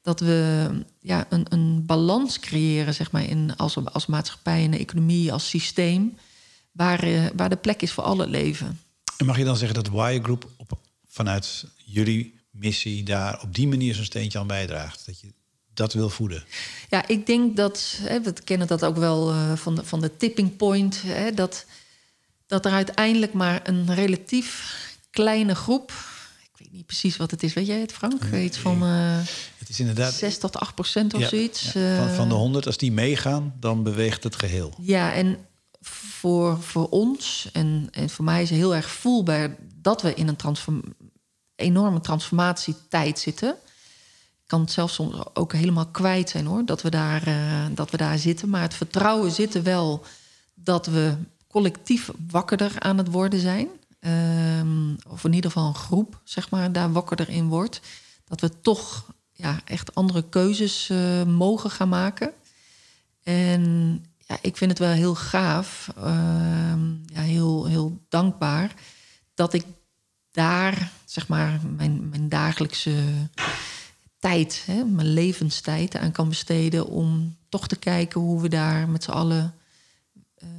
[0.02, 5.34] dat we ja, een, een balans creëren zeg maar, in, als, als maatschappij en economie,
[5.34, 6.18] als systeem,
[6.72, 8.80] waar, uh, waar de plek is voor alle leven.
[9.18, 10.78] En mag je dan zeggen dat Wire Group op
[11.20, 15.06] vanuit jullie missie daar op die manier zo'n steentje aan bijdraagt?
[15.06, 15.34] Dat je
[15.74, 16.44] dat wil voeden?
[16.90, 20.18] Ja, ik denk dat, hè, we kennen dat ook wel uh, van, de, van de
[20.18, 21.66] tipping point, hè, dat,
[22.48, 24.78] dat er uiteindelijk maar een relatief
[25.10, 25.92] kleine groep,
[26.42, 28.30] ik weet niet precies wat het is, weet jij het Frank?
[28.32, 29.18] Nee, Iets van uh,
[29.58, 31.72] het is inderdaad 6 tot 8 procent of zoiets.
[31.72, 34.74] Ja, van, van de 100, als die meegaan, dan beweegt het geheel.
[34.78, 35.38] Ja, en
[35.82, 40.28] voor, voor ons en, en voor mij is het heel erg voelbaar dat we in
[40.28, 40.84] een transform,
[41.60, 43.50] enorme transformatietijd zitten.
[43.50, 47.92] Ik kan het zelfs soms ook helemaal kwijt zijn hoor, dat we daar, uh, dat
[47.92, 48.50] we daar zitten.
[48.50, 50.06] Maar het vertrouwen zit er wel
[50.54, 51.16] dat we
[51.48, 53.68] collectief wakkerder aan het worden zijn.
[54.60, 57.82] Um, of in ieder geval een groep, zeg maar, daar wakkerder in wordt.
[58.26, 62.34] Dat we toch ja, echt andere keuzes uh, mogen gaan maken.
[63.24, 63.64] En
[64.18, 66.04] ja, ik vind het wel heel gaaf, uh,
[67.06, 68.74] ja, heel, heel dankbaar
[69.34, 69.66] dat ik
[70.32, 73.04] daar, zeg maar, mijn, mijn dagelijkse
[74.20, 79.04] tijd, hè, mijn levenstijd aan kan besteden om toch te kijken hoe we daar met
[79.04, 79.56] z'n allen
[80.44, 80.50] uh,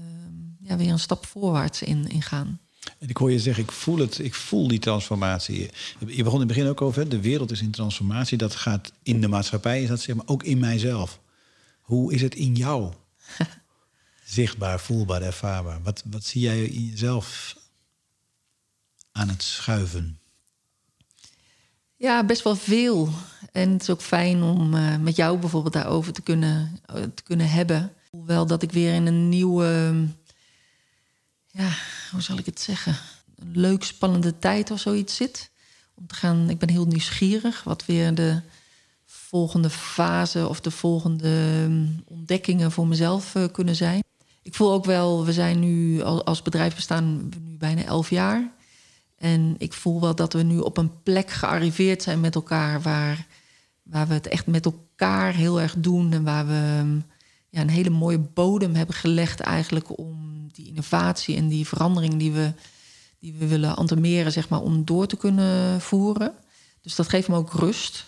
[0.63, 2.61] ja, weer een stap voorwaarts in, in gaan.
[2.99, 5.71] En ik hoor je zeggen, ik voel het, ik voel die transformatie.
[6.07, 8.39] Je begon in het begin ook over, de wereld is in transformatie.
[8.39, 11.21] Dat gaat in de maatschappij, is dat zeg maar ook in mijzelf.
[11.81, 12.93] Hoe is het in jou?
[14.25, 15.83] Zichtbaar, voelbaar, ervaarbaar.
[15.83, 17.57] Wat, wat zie jij in jezelf
[19.13, 20.21] aan het schuiven?
[22.01, 23.09] Ja, best wel veel.
[23.53, 27.23] En het is ook fijn om uh, met jou bijvoorbeeld daarover te kunnen, uh, te
[27.23, 27.93] kunnen hebben.
[28.11, 29.93] Hoewel dat ik weer in een nieuwe,
[31.47, 31.69] ja,
[32.11, 32.97] hoe zal ik het zeggen?
[33.37, 35.51] Een leuk, spannende tijd of zoiets zit.
[35.95, 38.41] Om te gaan, ik ben heel nieuwsgierig wat weer de
[39.07, 44.03] volgende fase of de volgende um, ontdekkingen voor mezelf uh, kunnen zijn.
[44.43, 48.59] Ik voel ook wel, we zijn nu als bedrijf bestaan nu bijna elf jaar.
[49.21, 53.27] En ik voel wel dat we nu op een plek gearriveerd zijn met elkaar waar,
[53.83, 56.99] waar we het echt met elkaar heel erg doen en waar we
[57.49, 62.33] ja, een hele mooie bodem hebben gelegd eigenlijk om die innovatie en die verandering die
[62.33, 62.53] we,
[63.19, 66.33] die we willen antemeren, zeg maar, om door te kunnen voeren.
[66.81, 68.07] Dus dat geeft me ook rust.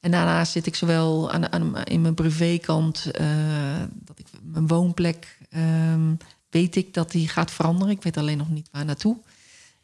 [0.00, 5.38] En daarnaast zit ik zowel aan, aan, in mijn privékant, uh, dat ik mijn woonplek,
[5.56, 6.16] um,
[6.50, 7.92] weet ik dat die gaat veranderen.
[7.92, 9.16] Ik weet alleen nog niet waar naartoe.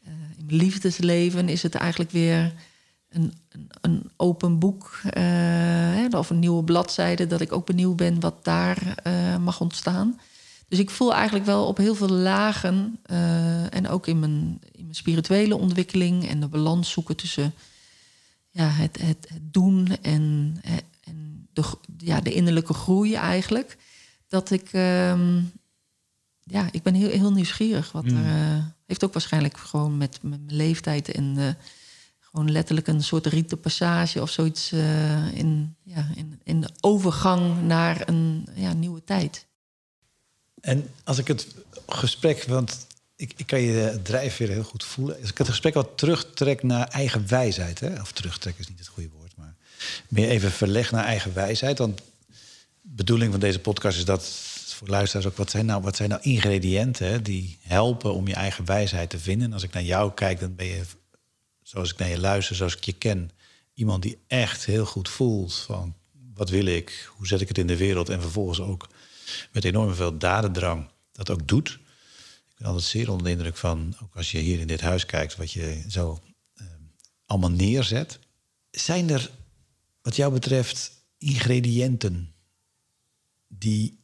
[0.09, 2.53] Uh, in mijn liefdesleven is het eigenlijk weer
[3.09, 7.95] een, een, een open boek uh, hè, of een nieuwe bladzijde, dat ik ook benieuwd
[7.95, 10.19] ben wat daar uh, mag ontstaan.
[10.67, 12.99] Dus ik voel eigenlijk wel op heel veel lagen
[13.69, 17.53] en ook in mijn, in mijn spirituele ontwikkeling en de balans zoeken tussen
[18.49, 20.55] ja, het, het, het doen en,
[21.03, 21.63] en de,
[21.97, 23.77] ja, de innerlijke groei eigenlijk.
[24.27, 25.41] Dat ik, ehm,
[26.43, 27.91] ja, ik ben heel, heel nieuwsgierig.
[27.91, 31.49] Wat er uh, heeft ook waarschijnlijk gewoon met, met mijn leeftijd en uh,
[32.19, 37.61] gewoon letterlijk een soort rite passage of zoiets uh, in, ja, in, in de overgang
[37.61, 39.45] naar een ja, nieuwe tijd.
[40.61, 41.47] En als ik het
[41.87, 45.19] gesprek, want ik, ik kan je drijfveer heel goed voelen.
[45.21, 48.01] Als ik het gesprek wat terugtrek naar eigen wijsheid, hè?
[48.01, 49.55] of terugtrek is niet het goede woord, maar
[50.07, 51.77] meer even verleg naar eigen wijsheid.
[51.77, 52.03] Want de
[52.81, 54.23] bedoeling van deze podcast is dat
[54.79, 58.65] voor luisteraars ook, wat zijn nou, wat zijn nou ingrediënten die helpen om je eigen
[58.65, 59.47] wijsheid te vinden?
[59.47, 60.81] En als ik naar jou kijk, dan ben je,
[61.61, 63.31] zoals ik naar je luister, zoals ik je ken,
[63.73, 65.95] iemand die echt heel goed voelt van
[66.33, 68.89] wat wil ik, hoe zet ik het in de wereld en vervolgens ook
[69.51, 71.69] met enorm veel dadendrang dat ook doet.
[72.49, 75.05] Ik ben altijd zeer onder de indruk van, ook als je hier in dit huis
[75.05, 76.19] kijkt, wat je zo
[76.55, 76.67] uh,
[77.25, 78.19] allemaal neerzet.
[78.71, 79.29] Zijn er,
[80.01, 82.33] wat jou betreft, ingrediënten
[83.47, 83.99] die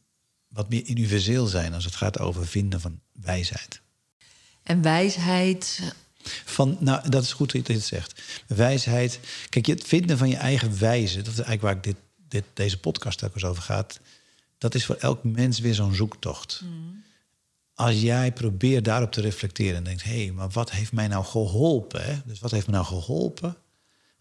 [0.56, 3.80] wat meer universeel zijn als het gaat over vinden van wijsheid?
[4.62, 5.94] En wijsheid.
[6.44, 8.22] Van, nou, dat is goed dat je dit zegt.
[8.46, 9.20] Wijsheid.
[9.48, 11.96] Kijk, het vinden van je eigen wijze, dat is eigenlijk waar ik dit,
[12.28, 14.00] dit, deze podcast ook eens over gaat
[14.58, 16.60] dat is voor elk mens weer zo'n zoektocht.
[16.64, 17.04] Mm.
[17.74, 21.24] Als jij probeert daarop te reflecteren en denkt: hé, hey, maar wat heeft mij nou
[21.24, 22.04] geholpen?
[22.04, 22.20] Hè?
[22.24, 23.56] Dus wat heeft me nou geholpen?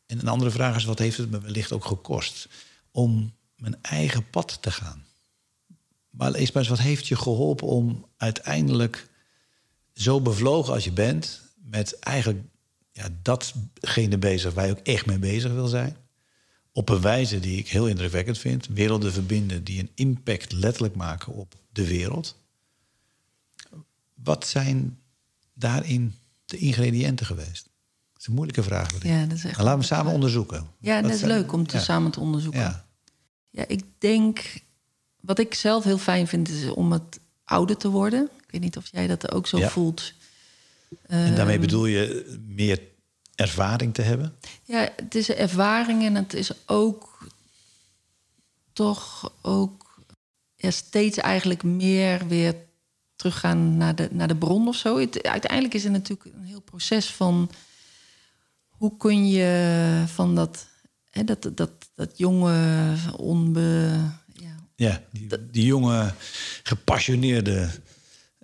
[0.05, 2.47] En een andere vraag is: wat heeft het me wellicht ook gekost
[2.91, 5.04] om mijn eigen pad te gaan?
[6.17, 9.09] Maar lees maar eens, wat heeft je geholpen om uiteindelijk
[9.93, 12.43] zo bevlogen als je bent, met eigenlijk
[12.91, 15.97] ja, datgene bezig waar je ook echt mee bezig wil zijn?
[16.75, 18.67] op een wijze die ik heel indrukwekkend vind.
[18.67, 22.37] Werelden verbinden die een impact letterlijk maken op de wereld.
[24.13, 24.99] Wat zijn
[25.53, 27.63] daarin de ingrediënten geweest?
[28.11, 29.03] Dat is een moeilijke vraag.
[29.03, 30.67] Ja, dat is echt maar laten we samen onderzoeken.
[30.79, 32.61] Ja, dat is leuk om te samen te onderzoeken.
[32.61, 32.85] Ja.
[33.49, 34.61] ja, ik denk,
[35.25, 38.23] wat ik zelf heel fijn vind, is om het ouder te worden.
[38.23, 40.13] Ik weet niet of jij dat ook zo voelt.
[41.07, 42.81] En daarmee ehm, bedoel je meer
[43.35, 44.35] ervaring te hebben?
[44.63, 47.27] Ja, het is ervaring en het is ook
[48.73, 50.03] toch ook
[50.55, 52.55] ja, steeds eigenlijk meer weer
[53.15, 54.97] teruggaan naar de, naar de bron of zo.
[54.97, 57.49] Het, uiteindelijk is het natuurlijk een heel proces van
[58.67, 60.67] hoe kun je van dat,
[61.09, 63.99] hè, dat, dat, dat jonge, onbe.
[64.75, 66.13] Ja, die, die jonge,
[66.63, 67.69] gepassioneerde,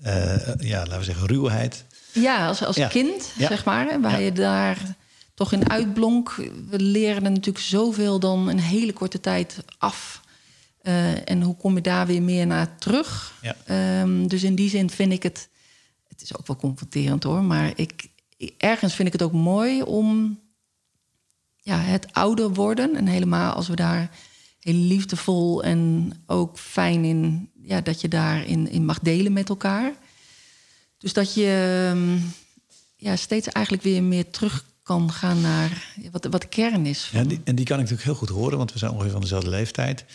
[0.06, 4.02] uh, ja, laten we zeggen, ruwheid ja, als, als kind, zeg maar.
[4.02, 4.96] Waar je daar
[5.34, 6.36] toch in uitblonk.
[6.70, 10.22] We leren er natuurlijk zoveel dan een hele korte tijd af.
[10.84, 13.34] Uh, en hoe kom je daar weer meer naar terug?
[13.70, 15.50] Um, dus in die zin vind ik het...
[16.08, 18.08] Het is ook wel confronterend hoor, maar ik,
[18.58, 20.39] ergens vind ik het ook mooi om
[21.58, 22.96] ja, het ouder worden.
[22.96, 24.10] En helemaal als we daar
[24.62, 27.50] heel liefdevol en ook fijn in...
[27.63, 29.93] Ja, dat je daarin in mag delen met elkaar.
[30.97, 32.17] Dus dat je ehm,
[32.95, 37.10] ja, steeds eigenlijk weer meer terug kan gaan naar wat, wat de kern is.
[37.12, 39.21] Ja, die, en die kan ik natuurlijk heel goed horen, want we zijn ongeveer van
[39.21, 40.06] dezelfde leeftijd.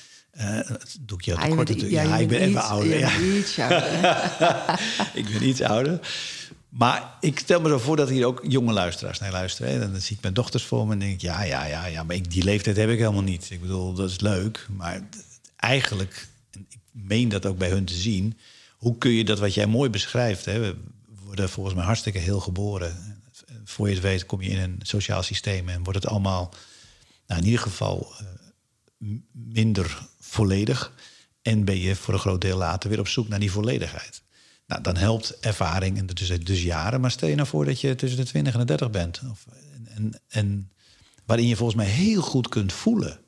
[0.41, 0.61] Uh,
[1.01, 2.99] doe ik je ja, tekort Ja, ja ik ben even ouder.
[2.99, 3.21] Ja.
[3.21, 3.85] Iets ouder.
[5.21, 6.01] ik ben iets ouder.
[6.69, 9.83] Maar ik stel me zo voor dat hier ook jonge luisteraars naar luisteren.
[9.83, 11.21] En dan zie ik mijn dochters voor me en denk ik...
[11.21, 13.51] ja, ja, ja, ja maar ik, die leeftijd heb ik helemaal niet.
[13.51, 14.67] Ik bedoel, dat is leuk.
[14.77, 15.01] Maar
[15.57, 18.37] eigenlijk, en ik meen dat ook bij hun te zien
[18.77, 20.45] hoe kun je dat wat jij mooi beschrijft?
[20.45, 20.59] Hè?
[20.59, 20.77] We
[21.25, 23.23] worden volgens mij hartstikke heel geboren.
[23.65, 26.55] Voor je het weet kom je in een sociaal systeem en wordt het allemaal,
[27.27, 28.13] nou, in ieder geval,
[29.01, 30.93] uh, minder volledig.
[31.43, 34.23] En ben je voor een groot deel later weer op zoek naar die volledigheid.
[34.67, 37.01] Nou, dan helpt ervaring en dus, dus jaren.
[37.01, 39.23] Maar stel je nou voor dat je tussen de 20 en de 30 bent.
[39.31, 39.47] Of,
[39.85, 40.73] en, en
[41.25, 43.21] waarin je volgens mij heel goed kunt voelen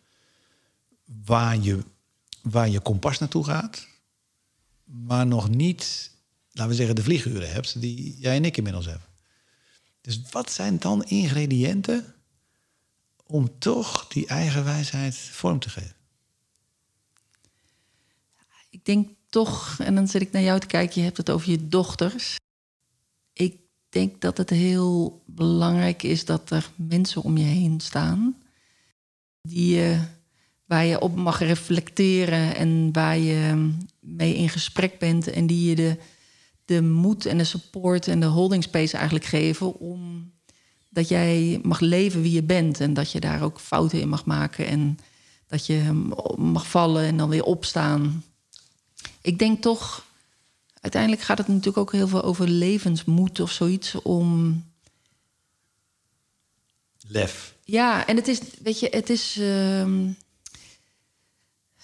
[1.25, 1.79] waar je,
[2.43, 3.87] waar je kompas naartoe gaat
[4.89, 6.11] maar nog niet,
[6.53, 9.09] laten we zeggen, de vlieguren hebt die jij en ik inmiddels hebben.
[10.01, 12.15] Dus wat zijn dan ingrediënten
[13.27, 15.97] om toch die eigen wijsheid vorm te geven?
[18.71, 21.51] Ik denk toch, en dan zit ik naar jou te kijken, je hebt het over
[21.51, 22.37] je dochters.
[23.33, 23.57] Ik
[23.89, 28.37] denk dat het heel belangrijk is dat er mensen om je heen staan
[29.43, 30.01] die je
[30.65, 35.75] waar je op mag reflecteren en waar je mee in gesprek bent en die je
[35.75, 35.97] de,
[36.65, 40.33] de moed en de support en de holding space eigenlijk geven om
[40.89, 44.25] dat jij mag leven wie je bent en dat je daar ook fouten in mag
[44.25, 44.99] maken en
[45.47, 48.25] dat je mag vallen en dan weer opstaan.
[49.21, 50.05] Ik denk toch,
[50.81, 54.65] uiteindelijk gaat het natuurlijk ook heel veel over levensmoed of zoiets om
[57.09, 57.55] lef.
[57.65, 59.37] Ja, en het is, weet je, het is.
[59.39, 60.09] ehm,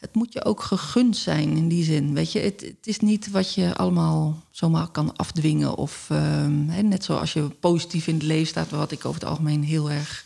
[0.05, 2.15] het moet je ook gegund zijn in die zin.
[2.15, 5.75] Weet je, het, het is niet wat je allemaal zomaar kan afdwingen.
[5.75, 9.29] Of ehm, hè, net zoals je positief in het leven staat, wat ik over het
[9.29, 10.25] algemeen heel erg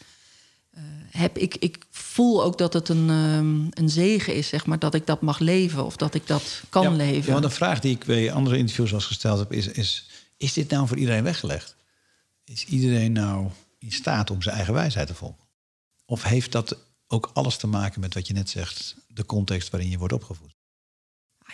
[1.11, 1.39] heb.
[1.39, 5.07] Ik, ik voel ook dat het een, ehm, een zegen is, zeg maar, dat ik
[5.07, 7.27] dat mag leven of dat ik dat kan ja, leven.
[7.27, 10.53] Ja, want een vraag die ik bij andere interviews al gesteld heb, is, is: is
[10.53, 11.77] dit nou voor iedereen weggelegd?
[12.45, 15.47] Is iedereen nou in staat om zijn eigen wijsheid te volgen?
[16.05, 19.91] Of heeft dat ook alles te maken met wat je net zegt, de context waarin
[19.91, 20.57] je wordt opgevoed?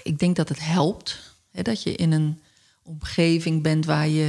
[0.02, 1.18] Ik denk dat het helpt
[1.50, 2.40] hè, dat je in een
[2.82, 4.24] omgeving bent waar je,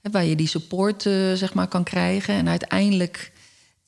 [0.00, 2.34] hè, waar je die support eh, zeg maar, kan krijgen.
[2.34, 3.32] En uiteindelijk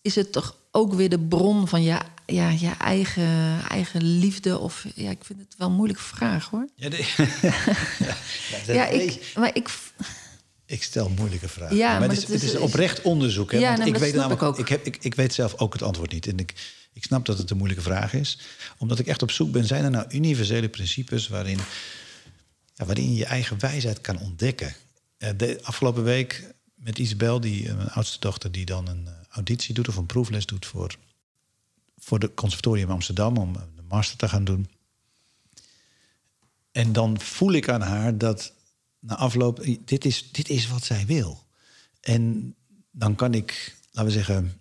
[0.02, 4.58] is het toch ook weer de bron van je, ja, je eigen, eigen liefde.
[4.58, 6.68] Of ja, ik vind het wel een moeilijke vraag hoor.
[6.74, 6.96] Ja, de-
[7.42, 7.54] ja,
[8.74, 9.68] Ja, dat- ik, maar ik,
[10.66, 11.76] Ik stel moeilijke vragen.
[11.76, 13.52] Ja, maar, maar het, is, oprecht onderzoek.
[13.52, 13.58] Hè?
[13.58, 14.58] Ja, Want nee, ik weet namelijk, ik ook.
[14.58, 16.26] Ik, heb, ik, ik weet zelf ook het antwoord niet.
[16.26, 16.54] En ik,
[16.92, 18.38] ik snap dat het een moeilijke vraag is.
[18.78, 21.58] Omdat ik echt op zoek ben, zijn er nou universele principes waarin,
[22.74, 24.74] ja, waarin je je eigen wijsheid kan ontdekken?
[25.18, 29.12] Eh, De afgelopen week met Isabel, die, eh, mijn oudste dochter, die dan een eh,
[29.32, 30.96] auditie doet of een proefles doet voor,
[31.96, 34.70] voor de Conservatorium Amsterdam om eh, de master te gaan doen.
[36.72, 38.52] En dan voel ik aan haar dat
[38.98, 41.46] na afloop, dit is, dit is wat zij wil.
[42.00, 42.54] En
[42.90, 44.60] dan kan ik, laten we zeggen,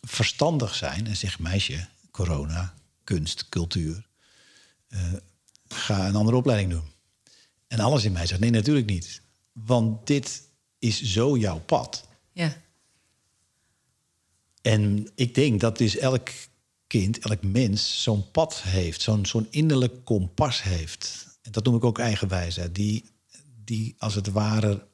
[0.00, 4.06] verstandig zijn en zeg, meisje, corona, kunst, cultuur,
[4.88, 5.12] eh,
[5.68, 6.92] ga een andere opleiding doen.
[7.66, 9.22] En alles in mij zegt, nee, natuurlijk niet.
[9.52, 10.42] Want dit
[10.78, 12.06] is zo jouw pad.
[12.32, 12.56] ja,
[14.62, 16.28] En ik denk dat dus elk
[16.86, 21.26] kind, elk mens zo'n pad heeft, zo'n zo'n innerlijk kompas heeft.
[21.42, 23.04] En dat noem ik ook eigenwijsheid, die,
[23.64, 24.86] die als het ware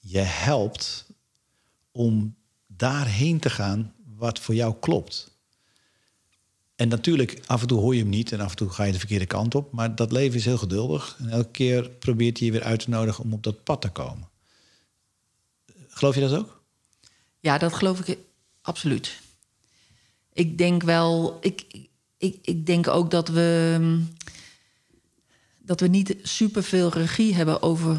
[0.00, 1.06] je helpt
[1.92, 5.38] om daarheen te gaan wat voor jou klopt.
[6.76, 8.92] En natuurlijk, af en toe hoor je hem niet en af en toe ga je
[8.92, 9.72] de verkeerde kant op.
[9.72, 11.16] Maar dat leven is heel geduldig.
[11.18, 13.88] En elke keer probeert hij je weer uit te nodigen om op dat pad te
[13.88, 14.28] komen.
[15.88, 16.60] Geloof je dat ook?
[17.40, 18.18] ja, dat geloof ik
[18.70, 19.20] absoluut.
[20.32, 21.64] Ik denk wel, ik,
[22.18, 24.08] ik, ik denk ook dat we, mm,
[25.58, 27.98] dat we niet superveel regie hebben over,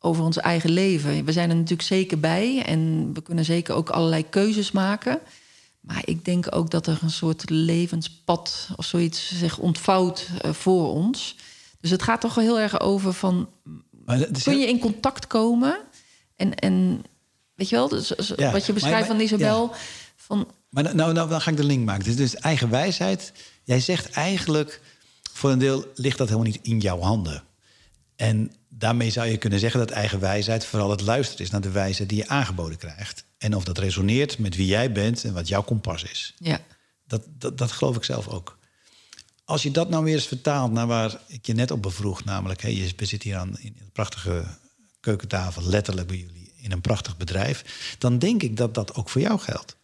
[0.00, 1.24] over ons eigen leven.
[1.24, 5.20] We zijn er natuurlijk zeker bij en we kunnen zeker ook allerlei keuzes maken.
[5.80, 10.88] Maar ik denk ook dat er een soort levenspad of zoiets zich ontvouwt eh, voor
[10.88, 11.36] ons.
[11.80, 13.48] Dus het gaat toch wel heel erg over van
[14.42, 15.80] kun je in contact komen
[16.36, 17.04] en, en
[17.62, 19.72] weet je wel, dus, dus Ja, wat je beschrijft maar- van Isabel,
[20.16, 22.04] van Maar nou, nou, nou, dan ga ik de link maken.
[22.04, 23.32] Dus, dus eigen wijsheid.
[23.64, 24.80] Jij zegt eigenlijk,
[25.32, 27.42] voor een deel ligt dat helemaal niet in jouw handen.
[28.16, 31.70] En daarmee zou je kunnen zeggen dat eigen wijsheid vooral het luisteren is naar de
[31.70, 33.24] wijsheid die je aangeboden krijgt.
[33.38, 36.34] En of dat resoneert met wie jij bent en wat jouw kompas is.
[36.38, 36.60] ja,
[37.06, 38.58] Dat, dat, dat geloof ik zelf ook.
[39.44, 42.62] Als je dat nou weer eens vertaalt naar waar ik je net op bevroeg, namelijk,
[42.62, 44.44] hey, je- zitten hier aan in een prachtige
[45.00, 49.20] keukentafel, letterlijk bij jullie, in een prachtig bedrijf, dan denk ik dat dat ook voor
[49.20, 49.76] jou geldt.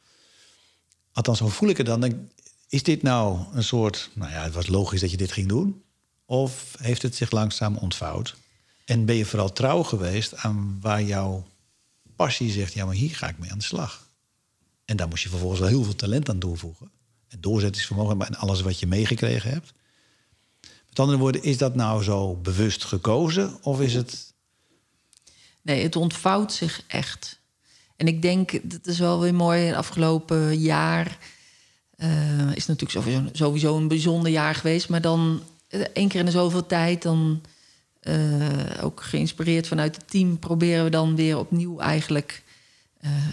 [1.12, 2.28] Althans, zo voel ik het dan.
[2.68, 5.82] Is dit nou een soort, nou ja, het was logisch dat je dit ging doen?
[6.26, 8.36] Of heeft het zich langzaam ontvouwd?
[8.84, 11.46] En ben je vooral trouw geweest aan waar jouw
[12.16, 14.08] passie zegt, ja, maar hier ga ik mee aan de slag.
[14.84, 16.90] En daar moest je vervolgens wel heel veel talent aan toevoegen.
[17.28, 19.72] En doorzettingsvermogen en alles wat je meegekregen hebt.
[20.88, 23.62] Met andere woorden, is dat nou zo bewust gekozen?
[23.62, 24.27] Of is het...
[25.62, 27.38] nee, het ontvouwt zich echt.
[27.96, 31.18] En ik denk, dat is wel weer mooi, het afgelopen jaar
[31.96, 36.26] eh, is natuurlijk sowieso, sowieso een bijzonder jaar geweest, maar dan eh, één keer in
[36.26, 37.42] de zoveel tijd, dan
[38.00, 38.14] eh,
[38.82, 42.42] ook geïnspireerd vanuit het team, proberen we dan weer opnieuw eigenlijk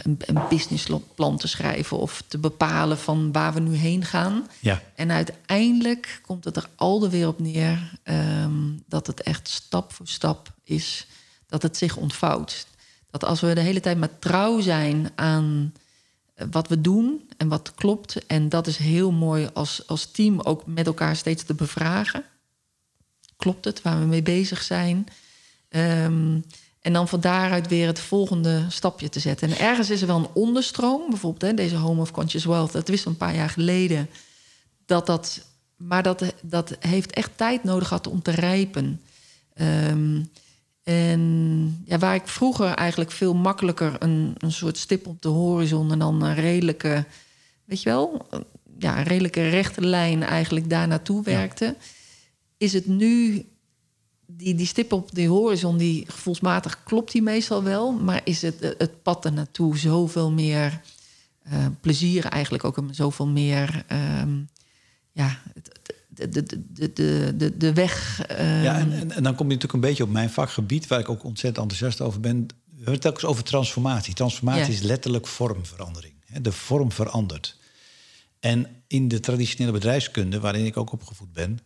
[0.04, 4.48] een, een businessplan te schrijven of te bepalen van waar we nu heen gaan.
[4.60, 8.54] Ja, En uiteindelijk komt het er al weer op neer ehm,
[8.88, 11.08] dat het echt stap voor stap is
[11.48, 12.68] dat het zich ontvouwt.
[13.10, 15.74] Dat als we de hele tijd maar trouw zijn aan
[16.34, 20.41] eh, wat we doen en wat klopt, en dat is heel mooi als, als team
[20.41, 22.24] ook met elkaar steeds te bevragen.
[23.36, 25.08] Klopt het waar we mee bezig zijn?
[25.70, 26.39] Ehm,
[26.82, 29.50] en dan van daaruit weer het volgende stapje te zetten.
[29.50, 32.72] En ergens is er wel een onderstroom, bijvoorbeeld hè, deze Home of Conscious Wealth.
[32.72, 34.10] Dat wist een paar jaar geleden
[34.86, 35.46] dat dat.
[35.76, 39.02] Maar dat, dat heeft echt tijd nodig gehad om te rijpen.
[39.54, 40.22] Ehm,
[40.86, 45.92] en ja, waar ik vroeger eigenlijk veel makkelijker een, een soort stip op de horizon
[45.92, 47.06] en dan een redelijke,
[47.66, 48.28] weet je wel,
[48.78, 51.76] ja, een redelijke rechte lijn eigenlijk daar naartoe werkte,
[52.58, 53.46] is het nu
[54.26, 58.76] die, die stip op de horizon, die gevoelsmatig klopt die meestal wel, maar is het
[58.78, 60.82] het pad er naartoe zoveel meer
[61.48, 63.84] uh, plezier eigenlijk ook een zoveel meer.
[63.88, 64.34] ehm,
[65.12, 65.85] ja, de,
[66.16, 66.43] de, de,
[66.93, 68.22] de, de, de weg.
[68.28, 70.99] ehm, Ja, en, en, en dan kom je natuurlijk een beetje op mijn vakgebied, waar
[70.99, 72.38] ik ook ontzettend enthousiast over ben.
[72.47, 74.13] We hebben het telkens over transformatie.
[74.13, 74.80] Transformatie Ja.
[74.80, 76.13] is letterlijk vormverandering.
[76.41, 77.57] De vorm verandert.
[78.39, 81.59] En in de traditionele bedrijfskunde, waarin ik ook opgevoed ben,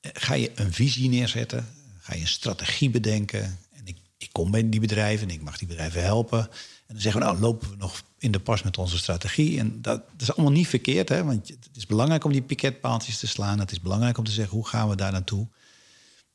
[0.00, 1.66] eh, ga je een visie neerzetten,
[2.00, 3.42] ga je een strategie bedenken.
[3.72, 6.48] En ik, ik kom bij die bedrijven en ik mag die bedrijven helpen.
[6.88, 9.58] Dan zeggen we, nou lopen we nog in de pas met onze strategie.
[9.58, 11.24] En dat, is allemaal niet verkeerd, hè?
[11.24, 13.58] want het is belangrijk om die piketpaaltjes te slaan.
[13.58, 15.46] Het is belangrijk om te zeggen, hoe gaan we daar naartoe?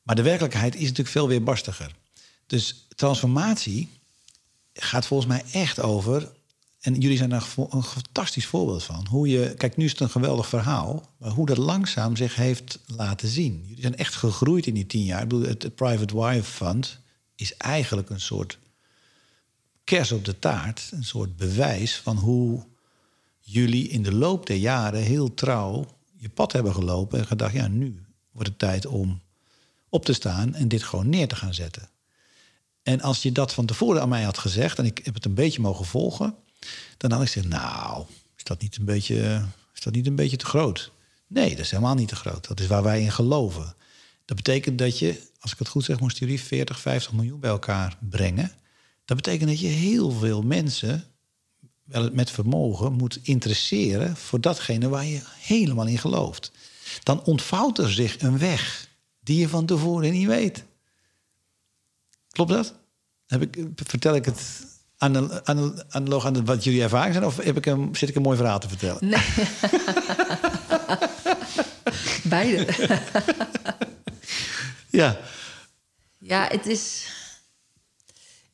[0.02, 1.94] Maar de werkelijkheid is natuurlijk veel weerbarstiger.
[2.46, 3.88] Dus transformatie
[4.72, 6.32] gaat volgens mij echt over.
[6.80, 9.06] En jullie zijn daar een fantastisch voorbeeld van.
[9.10, 11.10] Hoe je, kijk, nu is het een geweldig verhaal.
[11.16, 13.62] Maar hoe dat langzaam zich heeft laten zien.
[13.66, 15.22] Jullie zijn echt gegroeid in die tien jaar.
[15.22, 16.98] Ik bedoel, het, het Private Wire Fund
[17.34, 18.58] is eigenlijk een soort
[19.84, 20.88] kers op de taart.
[20.92, 22.66] Een soort bewijs van hoe
[23.38, 27.18] jullie in de loop der jaren heel trouw je pad hebben gelopen.
[27.18, 29.22] En gedacht, ja, nu wordt het tijd om
[29.88, 31.88] op te staan en dit gewoon neer te gaan zetten.
[32.82, 35.34] En als je dat van tevoren aan mij had gezegd en ik heb het een
[35.34, 36.34] beetje mogen volgen,
[36.96, 38.04] dan had ik gezegd, nou,
[38.36, 40.92] is dat niet een beetje, is dat niet een beetje te groot?
[41.26, 42.48] Nee, dat is helemaal niet te groot.
[42.48, 43.74] Dat is waar wij in geloven.
[44.24, 47.50] Dat betekent dat je, als ik het goed zeg, moesten jullie 40, 50 miljoen bij
[47.50, 48.52] elkaar brengen.
[49.04, 51.04] Dat betekent dat je heel veel mensen
[51.84, 56.50] wel met vermogen moet interesseren voor datgene waar je helemaal in gelooft.
[57.02, 58.88] Dan ontvouwt er zich een weg
[59.20, 60.64] die je van tevoren niet weet.
[62.30, 62.74] Klopt dat?
[63.26, 67.26] Heb ik, vertel ik het anal- anal- analoog aan wat jullie ervaring zijn?
[67.26, 69.08] Of heb ik een, zit ik een mooi verhaal te vertellen?
[69.08, 69.22] Nee.
[72.24, 72.66] Beide.
[74.90, 75.18] Ja,
[76.18, 77.06] Ja, het is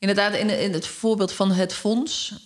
[0.01, 2.43] inderdaad in, in het voorbeeld van het fonds,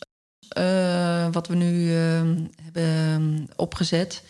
[0.47, 2.21] eh, wat we nu eh,
[2.61, 4.23] hebben opgezet.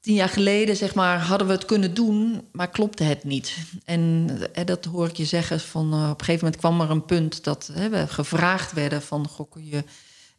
[0.00, 3.56] Tien jaar geleden, zeg maar, hadden we het kunnen doen, maar klopte het niet.
[3.84, 5.60] En eh, dat hoor ik je zeggen.
[5.60, 9.02] Van, eh, op een gegeven moment kwam er een punt dat hè, we gevraagd werden
[9.02, 9.84] van, goh, kun je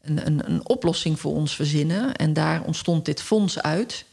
[0.01, 2.15] een, een, een oplossing voor ons verzinnen?
[2.15, 4.05] En daar ontstond dit fonds uit.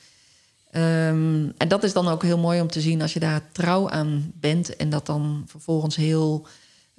[0.71, 3.91] Ehm, en dat is dan ook heel mooi om te zien als je daar trouw
[3.91, 6.47] aan bent en dat dan vervolgens heel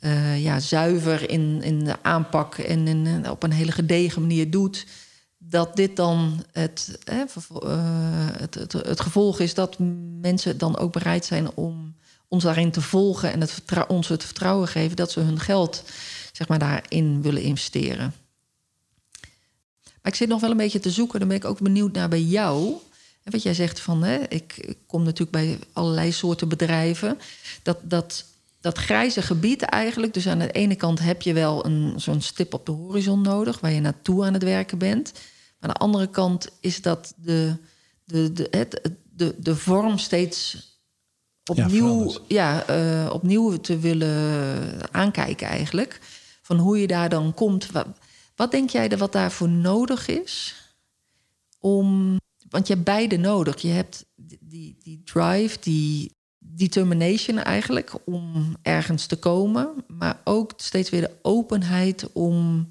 [0.01, 4.85] eh, ja, zuiver in, in de aanpak en in, op een hele gedegen manier doet.
[5.37, 7.19] Dat dit dan het, eh,
[8.37, 9.75] het, het, het gevolg is dat
[10.21, 11.95] mensen dan ook bereid zijn om
[12.27, 15.83] ons daarin te volgen en het ons het vertrouwen geven dat ze hun geld
[16.31, 18.13] zeg maar, daarin willen investeren.
[19.81, 21.19] Maar ik zit nog wel een beetje te zoeken.
[21.19, 22.73] Dan ben ik ook benieuwd naar bij jou.
[23.23, 27.19] En wat jij zegt van, hè, ik, ik kom natuurlijk bij allerlei soorten bedrijven.
[27.63, 28.25] Dat, dat,
[28.61, 30.13] dat grijze gebied eigenlijk.
[30.13, 33.59] Dus aan de ene kant heb je wel een, zo'n stip op de horizon nodig...
[33.59, 35.11] waar je naartoe aan het werken bent.
[35.13, 37.55] Maar aan de andere kant is dat de,
[38.05, 40.69] de, de, het, de, de vorm steeds
[41.45, 45.99] opnieuw, ja, eh, opnieuw te willen aankijken eigenlijk.
[46.41, 47.71] Van hoe je daar dan komt.
[47.71, 47.87] Wat,
[48.35, 50.55] wat denk jij wat daarvoor nodig is?
[51.59, 52.17] Om,
[52.49, 53.61] want je hebt beide nodig.
[53.61, 54.05] Je hebt
[54.39, 56.15] die, die drive, die
[56.55, 59.83] determination eigenlijk om ergens te komen.
[59.87, 62.67] Maar ook steeds weer de openheid om...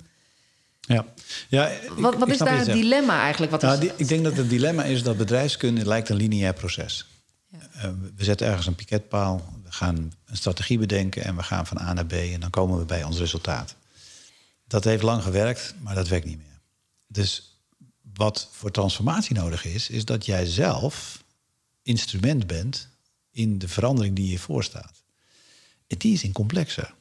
[0.81, 1.05] ja.
[1.49, 3.53] ja ik- Wat, wat ik is daar het dilemma eigenlijk?
[3.53, 6.55] Wat Nou, is die- ik denk dat het dilemma is dat bedrijfskunde lijkt een lineair
[6.55, 7.07] proces.
[7.73, 11.79] Eh, we zetten ergens een piketpaal, we gaan een strategie bedenken en we gaan van
[11.81, 13.75] A naar B en dan komen we bij ons resultaat.
[14.67, 16.61] Dat heeft lang gewerkt, maar dat werkt niet meer.
[17.07, 17.59] Dus
[18.15, 21.25] wat voor transformatie nodig is, is dat jij zelf
[21.83, 22.89] instrument bent
[23.31, 25.03] in de verandering die je voorstaat.
[25.87, 26.95] En die is in complexer.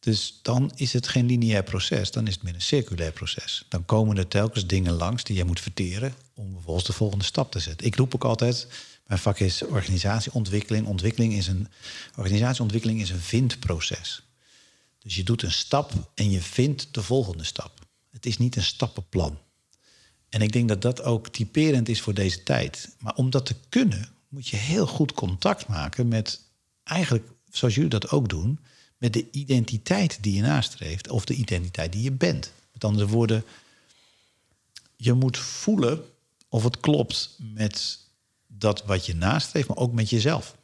[0.00, 3.64] Dus dan is het geen lineair proces, dan is het meer een circulair proces.
[3.68, 7.52] Dan komen er telkens dingen langs die je moet verteren om vervolgens de volgende stap
[7.52, 7.86] te zetten.
[7.86, 8.66] Ik roep ook altijd,
[9.06, 10.86] mijn vak is organisatieontwikkeling.
[10.86, 11.68] Ontwikkeling is een,
[12.16, 14.22] organisatieontwikkeling is een vindproces.
[14.98, 17.86] Dus je doet een stap en je vindt de volgende stap.
[18.10, 19.38] Het is niet een stappenplan.
[20.28, 22.94] En ik denk dat dat ook typerend is voor deze tijd.
[22.98, 26.40] Maar om dat te kunnen, moet je heel goed contact maken met,
[26.84, 28.58] eigenlijk zoals jullie dat ook doen,
[28.96, 32.52] met de identiteit die je nastreeft of de identiteit die je bent.
[32.72, 33.44] Met andere woorden,
[34.96, 36.04] je moet voelen
[36.48, 37.98] of het klopt met
[38.46, 40.56] dat wat je nastreeft, maar ook met jezelf.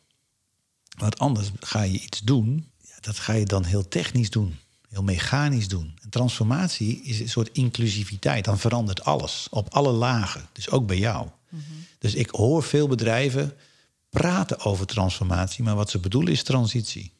[0.98, 4.58] Want anders ga je iets doen, dat ga je dan heel technisch doen,
[4.88, 5.98] heel mechanisch doen.
[6.02, 8.44] En transformatie is een soort inclusiviteit.
[8.44, 11.28] Dan verandert alles op alle lagen, dus ook bij jou.
[11.98, 13.54] Dus ik hoor veel bedrijven
[14.10, 17.12] praten over transformatie, maar wat ze bedoelen is transitie.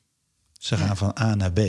[0.58, 1.60] Ze gaan van A naar B.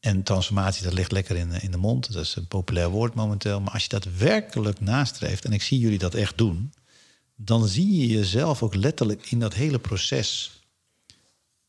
[0.00, 2.12] En transformatie, dat ligt lekker in, in de mond.
[2.12, 3.60] Dat is een populair woord momenteel.
[3.60, 6.72] Maar als je dat werkelijk nastreeft, en ik zie jullie dat echt doen,
[7.36, 10.60] dan zie je jezelf ook letterlijk in dat hele proces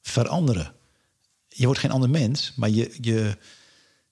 [0.01, 0.73] veranderen.
[1.47, 3.37] Je wordt geen ander mens, maar je, je,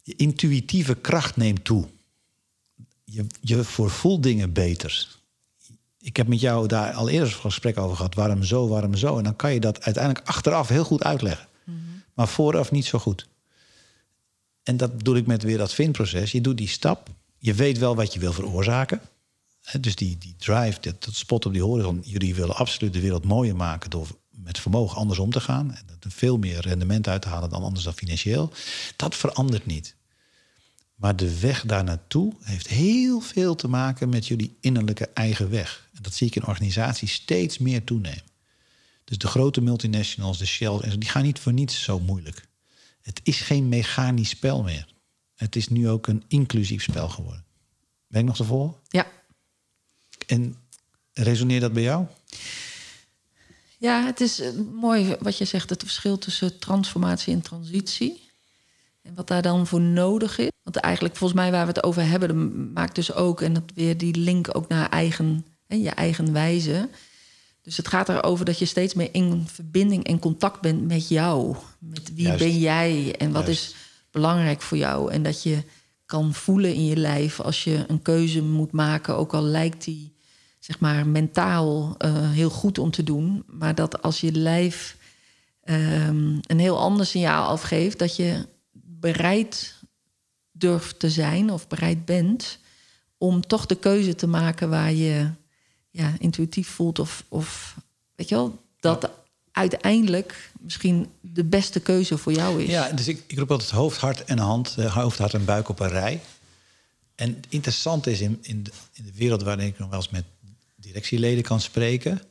[0.01, 1.87] je intuïtieve kracht neemt toe.
[3.13, 5.07] Je, je voorvoelt dingen beter.
[5.99, 8.15] Ik heb met jou daar al eerder een gesprek over gehad.
[8.15, 9.17] Waarom zo, waarom zo?
[9.17, 11.47] En dan kan je dat uiteindelijk achteraf heel goed uitleggen.
[12.13, 13.27] Maar vooraf niet zo goed.
[14.63, 16.31] En dat bedoel ik met weer dat vindproces.
[16.31, 17.09] Je doet die stap.
[17.37, 19.01] Je weet wel wat je wil veroorzaken.
[19.79, 22.01] Dus die, die drive, dat, dat spot op die horizon.
[22.05, 25.75] Jullie willen absoluut de wereld mooier maken door met vermogen anders om te gaan.
[25.75, 28.51] En er veel meer rendement uit te halen dan anders dan financieel.
[28.95, 29.95] Dat verandert niet.
[30.95, 35.89] Maar de weg daar naartoe heeft heel veel te maken met jullie innerlijke eigen weg.
[35.93, 38.23] En dat zie ik in organisaties steeds meer toenemen.
[39.03, 42.47] Dus de grote multinationals, de Shell, die gaan niet voor niets zo moeilijk.
[43.01, 44.87] Het is geen mechanisch spel meer.
[45.35, 47.45] Het is nu ook een inclusief spel geworden.
[48.07, 48.75] Ben ik nog te volgen?
[48.87, 49.07] Ja.
[50.27, 50.55] En
[51.13, 52.05] resoneert dat bij jou?
[53.77, 58.22] Ja, het is eh, mooi wat je zegt, het verschil tussen transformatie en transitie.
[59.03, 60.49] En wat daar dan voor nodig is.
[60.63, 63.63] Want eigenlijk, volgens mij, waar we het over hebben, dat maakt dus ook, en dat
[63.75, 66.89] weer die link ook naar eigen, hè, je eigen wijze.
[67.61, 71.55] Dus het gaat erover dat je steeds meer in verbinding en contact bent met jou.
[71.79, 72.39] Met wie Juist.
[72.39, 73.61] ben jij en wat Juist.
[73.61, 73.75] is
[74.11, 75.11] belangrijk voor jou.
[75.11, 75.63] En dat je
[76.05, 80.13] kan voelen in je lijf als je een keuze moet maken, ook al lijkt die
[80.59, 84.97] zeg maar mentaal eh, heel goed om te doen, maar dat als je lijf
[85.63, 88.45] ehm, een heel ander signaal afgeeft, dat je
[89.03, 89.75] bereid
[90.51, 92.57] durft te zijn of bereid bent
[93.17, 95.29] om toch de keuze te maken waar je
[95.89, 97.75] ja, intuïtief voelt of, of
[98.15, 99.09] weet je wel, dat
[99.51, 102.69] uiteindelijk misschien de beste keuze voor jou is.
[102.69, 105.69] Ja, dus ik, ik roep altijd hoofd, hart en hand, eh, hoofd, hart en buik
[105.69, 106.21] op een rij.
[107.15, 110.09] En het interessante is in, in, de, in de wereld waarin ik nog wel eens
[110.09, 110.25] met
[110.75, 112.21] directieleden kan spreken,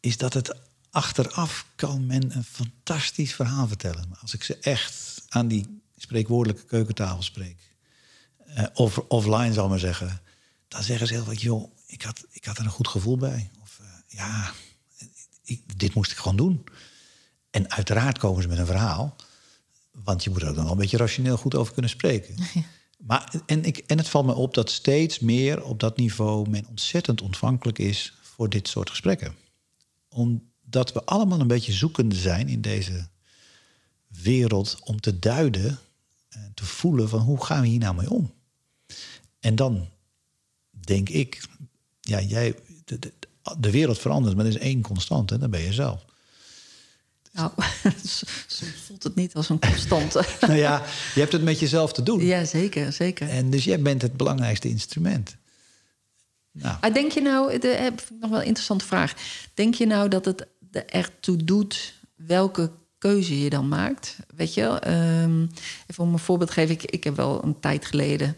[0.00, 0.56] is dat het
[0.90, 4.06] achteraf kan men een fantastisch verhaal vertellen.
[4.08, 7.58] Maar als ik ze echt aan die spreekwoordelijke keukentafel spreek,
[8.46, 10.20] eh, of offline zal ik maar zeggen,
[10.68, 13.50] dan zeggen ze heel vaak, joh, ik had, ik had er een goed gevoel bij.
[13.62, 14.52] Of eh, ja,
[15.44, 16.64] ik, dit moest ik gewoon doen.
[17.50, 19.16] En uiteraard komen ze met een verhaal.
[19.92, 22.34] Want je moet er ook dan wel een beetje rationeel goed over kunnen spreken.
[22.98, 26.66] Maar, en, ik, en het valt me op dat steeds meer op dat niveau men
[26.68, 29.34] ontzettend ontvankelijk is voor dit soort gesprekken.
[30.08, 33.08] Omdat we allemaal een beetje zoekende zijn in deze
[34.06, 35.78] wereld om te duiden en
[36.54, 38.32] te voelen van hoe gaan we hier nou mee om.
[39.40, 39.88] En dan
[40.70, 41.40] denk ik,
[42.00, 42.54] ja, jij,
[42.84, 43.12] de, de,
[43.58, 46.04] de wereld verandert, maar er is één constant en dat ben je zelf.
[47.32, 47.50] Nou,
[48.46, 50.24] soms voelt het niet als een constante.
[50.40, 50.82] nou ja,
[51.14, 52.24] je hebt het met jezelf te doen.
[52.24, 53.28] ja, zeker, zeker.
[53.28, 55.36] En dus jij bent het belangrijkste instrument.
[56.52, 59.14] Nou, Maar denk je nou, de, heb ik nog wel een interessante vraag.
[59.54, 62.70] Denk je nou dat het er ertoe doet welke
[63.08, 64.16] keuze je dan maakt?
[64.36, 64.62] Weet je?
[64.62, 65.42] Ehm,
[65.86, 66.74] even om een voorbeeld te geven.
[66.74, 68.36] Ik, ik heb wel een tijd geleden.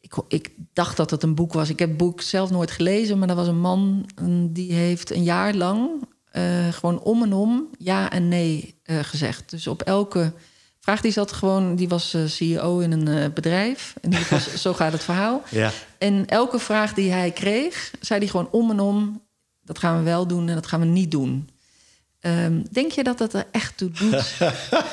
[0.00, 1.68] Ik, ik dacht dat het een boek was.
[1.68, 4.08] Ik heb het boek zelf nooit gelezen, maar er was een man
[4.50, 5.90] die heeft een jaar lang
[6.30, 9.50] eh, gewoon om en om ja en nee eh, gezegd.
[9.50, 10.32] Dus op elke
[10.80, 13.94] vraag die zat gewoon, die was eh, CEO in een bedrijf.
[14.00, 15.42] En die was, zo gaat het verhaal.
[15.50, 15.72] ja.
[15.98, 19.22] En elke vraag die hij kreeg, zei hij gewoon om en om:
[19.60, 21.48] dat gaan we wel doen en dat gaan we niet doen.
[22.20, 24.10] Ehm, denk je dat het er echt toe doet?
[24.38, 24.84] dat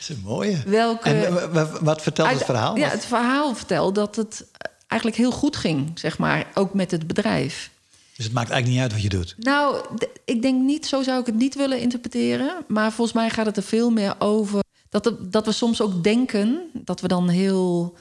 [0.00, 0.62] is een mooie.
[0.66, 2.76] Welke, En eh, wa- wa- wat vertelt het uit- verhaal?
[2.76, 4.44] Ja, het verhaal vertelt dat het
[4.86, 7.70] eigenlijk heel goed ging, zeg maar, ook met het bedrijf.
[8.16, 9.34] Dus het maakt eigenlijk niet uit wat je doet.
[9.38, 9.84] Nou,
[10.24, 12.64] ik denk niet, zo zou ik het niet willen interpreteren.
[12.68, 16.02] Maar volgens mij gaat het er veel meer over dat, het- dat we soms ook
[16.04, 17.96] denken dat we dan heel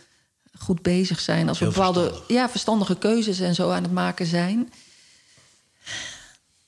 [0.60, 2.28] goed bezig zijn als we bepaalde verstandig.
[2.28, 4.72] ja, verstandige keuzes en zo aan het maken zijn.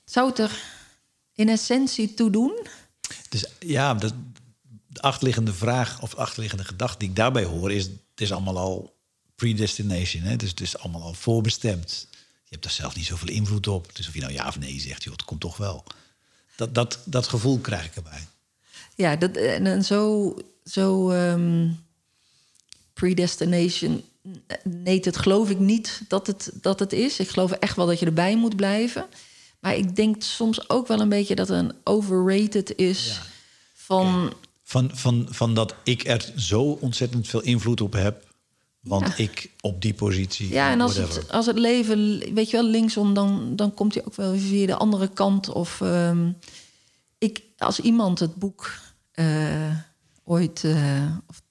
[0.04, 0.50] Zou het er
[1.42, 2.66] in essentie toe doen?
[3.28, 4.10] Dus ja, de,
[4.86, 8.58] de achterliggende vraag of de achterliggende gedachte die ik daarbij hoor is: het is allemaal
[8.58, 8.96] al
[9.34, 10.22] predestination.
[10.22, 10.36] Hè?
[10.36, 12.06] Dus het is allemaal al voorbestemd.
[12.44, 13.96] Je hebt daar zelf niet zoveel invloed op.
[13.96, 15.84] Dus of je nou ja of nee zegt, joh, het komt toch wel.
[16.56, 18.26] Dat, dat, dat gevoel krijg ik erbij.
[18.94, 20.34] Ja, dat, en, en zo,
[20.64, 21.70] zo ehm,
[22.92, 24.04] predestination.
[24.64, 27.18] Nee, dat geloof ik niet dat het, dat het is.
[27.18, 29.06] Ik geloof echt wel dat je erbij moet blijven.
[29.62, 33.22] Maar ik denk soms ook wel een beetje dat er een overrated is Ja.
[33.74, 34.32] van.
[34.62, 38.30] Van, van, van dat ik er zo ontzettend veel invloed op heb.
[38.80, 39.16] Want Ja.
[39.16, 40.48] ik op die positie.
[40.48, 41.22] Ja, en als whatever.
[41.22, 44.66] het, als het leven, weet je wel, linksom, dan, dan komt hij ook wel via
[44.66, 45.48] de andere kant.
[45.48, 46.30] Of ehm,
[47.18, 48.70] ik, als iemand het boek
[49.12, 49.76] eh,
[50.24, 51.42] ooit uh, of,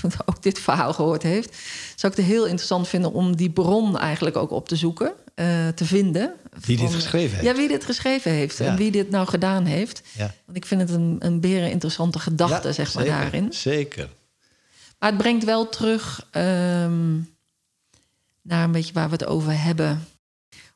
[0.26, 1.56] ook dit verhaal gehoord heeft,
[1.96, 5.68] zou ik het heel interessant vinden om die bron eigenlijk ook op te zoeken, uh,
[5.68, 6.34] te vinden.
[6.60, 7.48] Wie dit geschreven heeft.
[7.48, 10.02] Ja, wie dit geschreven heeft en wie dit nou gedaan heeft.
[10.16, 10.34] Ja.
[10.44, 13.52] Want ik vind het een, een beren interessante gedachte, zeg maar, zeker, daarin.
[13.52, 14.08] Zeker.
[14.98, 17.34] Maar het brengt wel terug um,
[18.42, 20.06] naar een beetje waar we het over hebben.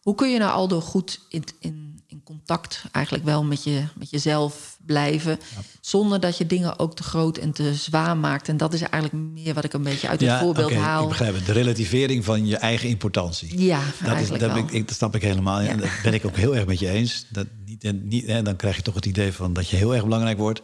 [0.00, 1.91] Hoe kun je nou Aldo goed in, in
[2.32, 5.38] contact eigenlijk wel met, je, met jezelf blijven...
[5.80, 8.48] zonder dat je dingen ook te groot en te zwaar maakt?
[8.48, 11.02] En dat is eigenlijk meer wat ik een beetje uit het ja, voorbeeld okay, haal.
[11.02, 11.46] Ik begrijp het.
[11.46, 13.62] De relativering van je eigen importantie.
[13.62, 15.60] Ja, dat, is, dat, ik, dat snap ik helemaal.
[15.60, 15.68] Ja.
[15.68, 17.26] En dat ben ik ook heel erg met je eens.
[17.28, 20.04] Dat niet, niet, hè, dan krijg je toch het idee van dat je heel erg
[20.04, 20.60] belangrijk wordt.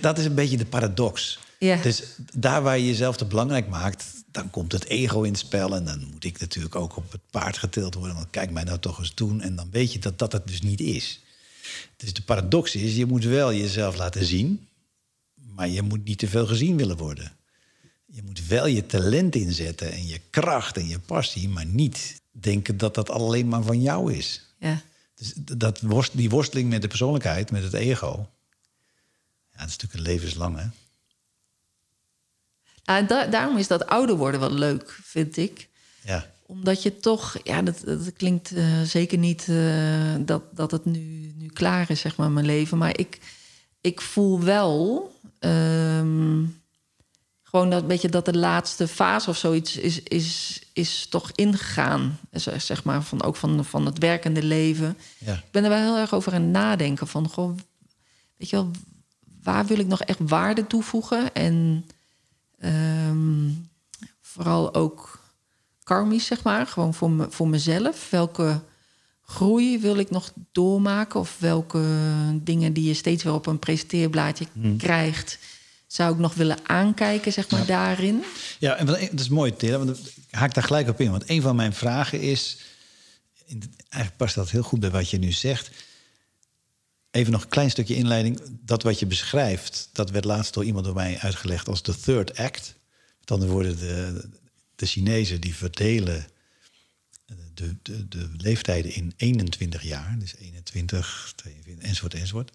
[0.00, 1.38] Dat is een beetje de paradox.
[1.58, 1.76] Ja.
[1.82, 2.02] Dus
[2.34, 5.74] daar waar je jezelf te belangrijk maakt, dan komt het ego in het spel.
[5.74, 8.14] En dan moet ik natuurlijk ook op het paard getild worden.
[8.14, 9.40] Want kijk mij nou toch eens doen.
[9.40, 11.20] En dan weet je dat dat het dus niet is.
[11.96, 14.68] Dus de paradox is, je moet wel jezelf laten zien.
[15.34, 17.32] Maar je moet niet te veel gezien willen worden.
[18.06, 21.48] Je moet wel je talent inzetten en je kracht en je passie.
[21.48, 24.42] Maar niet denken dat dat alleen maar van jou is.
[24.58, 24.82] Ja.
[25.14, 28.28] Dus dat worst, die worsteling met de persoonlijkheid, met het ego.
[29.52, 30.66] Ja, dat is natuurlijk een levenslang, hè?
[32.82, 35.68] Da daarom is dat ouder worden wel leuk, vind ik.
[36.04, 36.26] Ja.
[36.46, 41.32] Omdat je toch, ja, dat, dat klinkt uh, zeker niet uh, dat, dat het nu,
[41.36, 42.78] nu klaar is, zeg maar, mijn leven.
[42.78, 43.18] Maar ik,
[43.80, 45.10] ik voel wel
[45.40, 46.62] um,
[47.42, 52.18] gewoon dat beetje dat de laatste fase of zoiets is, is, is toch ingegaan.
[52.56, 54.98] Zeg maar, van, ook van, van het werkende leven.
[55.18, 55.34] Ja.
[55.34, 57.06] Ik ben er wel heel erg over aan het nadenken.
[57.06, 57.56] Van, goh,
[58.36, 58.70] weet je wel,
[59.42, 61.34] waar wil ik nog echt waarde toevoegen?
[61.34, 61.86] En
[62.64, 63.68] um,
[64.20, 65.20] vooral ook
[65.84, 66.66] karmisch, zeg maar.
[66.66, 68.10] Gewoon voor, me, voor mezelf.
[68.10, 68.60] Welke
[69.22, 71.20] groei wil ik nog doormaken?
[71.20, 71.84] Of welke
[72.42, 74.76] dingen die je steeds weer op een presenteerblaadje Hmm.
[74.76, 75.38] krijgt...
[75.86, 77.66] zou ik nog willen aankijken, zeg maar, Ja.
[77.66, 78.22] daarin?
[78.58, 81.10] Ja, en dat is mooi, Tera, want ik haak daar gelijk op in.
[81.10, 82.58] Want een van mijn vragen is...
[83.88, 85.70] Eigenlijk past dat heel goed bij wat je nu zegt.
[87.12, 88.40] Even nog een klein stukje inleiding.
[88.64, 92.36] Dat wat je beschrijft, dat werd laatst door iemand door mij uitgelegd als de third
[92.36, 92.78] act.
[93.20, 94.28] Met andere woorden, de,
[94.74, 96.26] de Chinezen die verdelen
[97.54, 100.16] de, de, de leeftijden in 21 jaar.
[100.18, 102.50] Dus 21, 22, enzovoort, enzovoort.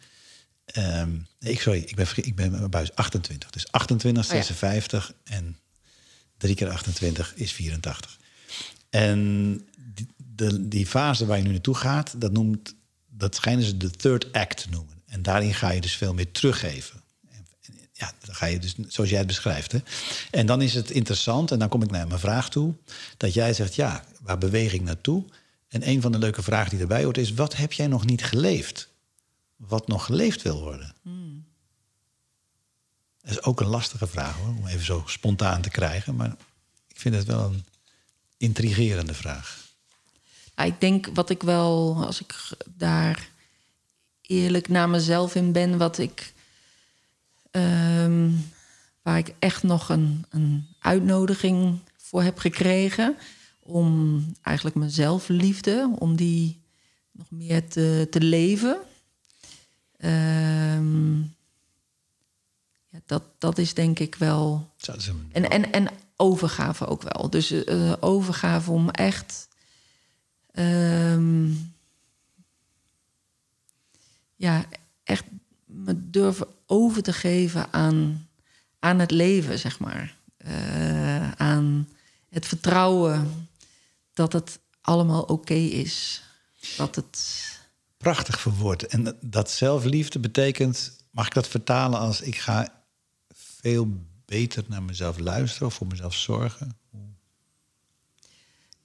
[1.40, 3.50] Nee, ik, sorry, ik ben, ik ben mijn buis 28.
[3.50, 4.44] Dus 28, Oh ja.
[4.44, 5.60] 56 en
[6.38, 8.18] 3 keer 28 is 84.
[8.90, 9.62] En
[9.94, 12.76] die, de, die fase waar je nu naartoe gaat, dat, noemt,
[13.18, 14.96] dat schijnen ze de third act te noemen.
[15.06, 17.02] En daarin ga je dus veel meer teruggeven.
[17.32, 19.72] En- en Ja, dan ga je dus, zoals jij het beschrijft.
[19.72, 19.80] Hè?
[20.32, 22.74] En dan is het interessant, en dan kom ik naar mijn vraag toe,
[23.18, 25.24] dat jij zegt, ja, waar beweeg ik naartoe?
[25.68, 28.24] En een van de leuke vragen die erbij hoort is, wat heb jij nog niet
[28.24, 28.90] geleefd?
[29.56, 30.94] Wat nog geleefd wil worden?
[33.22, 36.16] Dat is ook een lastige vraag hoor, om even zo spontaan te krijgen.
[36.16, 36.36] Maar
[36.88, 37.66] ik vind het wel een
[38.38, 39.67] intrigerende vraag.
[40.66, 42.36] Ik denk wat ik wel, als ik
[42.66, 43.30] daar
[44.22, 46.34] eerlijk naar mezelf in ben, wat ik.
[47.52, 48.30] ehm,
[49.02, 53.16] waar ik echt nog een, een uitnodiging voor heb gekregen.
[53.60, 56.60] Om eigenlijk mijn zelfliefde, om die
[57.12, 58.78] nog meer te, te leven.
[59.98, 61.20] Ehm,
[62.90, 64.70] ja, dat, dat is denk ik wel.
[65.32, 67.30] En, en, en overgave ook wel.
[67.30, 69.47] Dus eh, overgave om echt.
[70.58, 71.52] Ehm,
[74.36, 74.66] ja,
[75.04, 75.24] echt
[75.66, 78.28] me durven over te geven aan,
[78.80, 80.16] aan het leven, zeg maar.
[80.38, 81.90] Eh, aan
[82.30, 83.48] het vertrouwen
[84.14, 86.24] dat het allemaal oké is.
[86.78, 87.46] Dat het.
[87.98, 88.86] prachtig verwoord.
[88.88, 92.84] En dat- dat zelfliefde betekent, mag ik dat vertalen als ik ga
[93.34, 93.88] veel
[94.26, 96.78] beter naar mezelf luisteren of voor mezelf zorgen?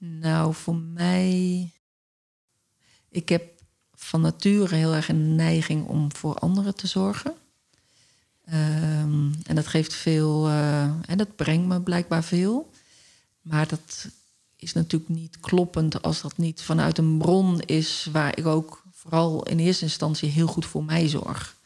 [0.05, 1.71] Nou, voor mij.
[3.09, 3.61] Ik heb
[3.93, 7.33] van nature heel erg een neiging om voor anderen te zorgen.
[8.45, 10.47] Ehm, en dat geeft veel.
[10.47, 12.71] eh, en dat brengt me blijkbaar veel.
[13.41, 14.07] Maar dat
[14.55, 19.43] is natuurlijk niet kloppend als dat niet vanuit een bron is waar ik ook vooral
[19.43, 21.57] in eerste instantie heel goed voor mij zorg.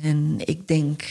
[0.00, 1.02] En ik denk,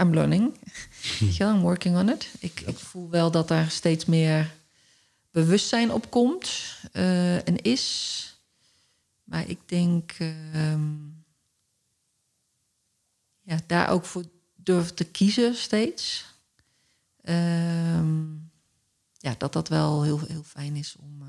[0.00, 0.54] I'm learning.
[1.38, 2.28] Wel, I'm working on it.
[2.38, 4.56] Ik, ik voel wel dat daar steeds meer
[5.44, 6.50] bewustzijn op komt
[6.92, 8.24] eh, en is.
[9.24, 10.12] Maar ik denk
[10.52, 10.94] ehm,
[13.42, 14.24] ja, daar ook voor
[14.54, 16.24] durf te kiezen steeds.
[17.22, 18.24] Ehm,
[19.18, 21.28] ja, dat dat wel heel, heel fijn is om, eh,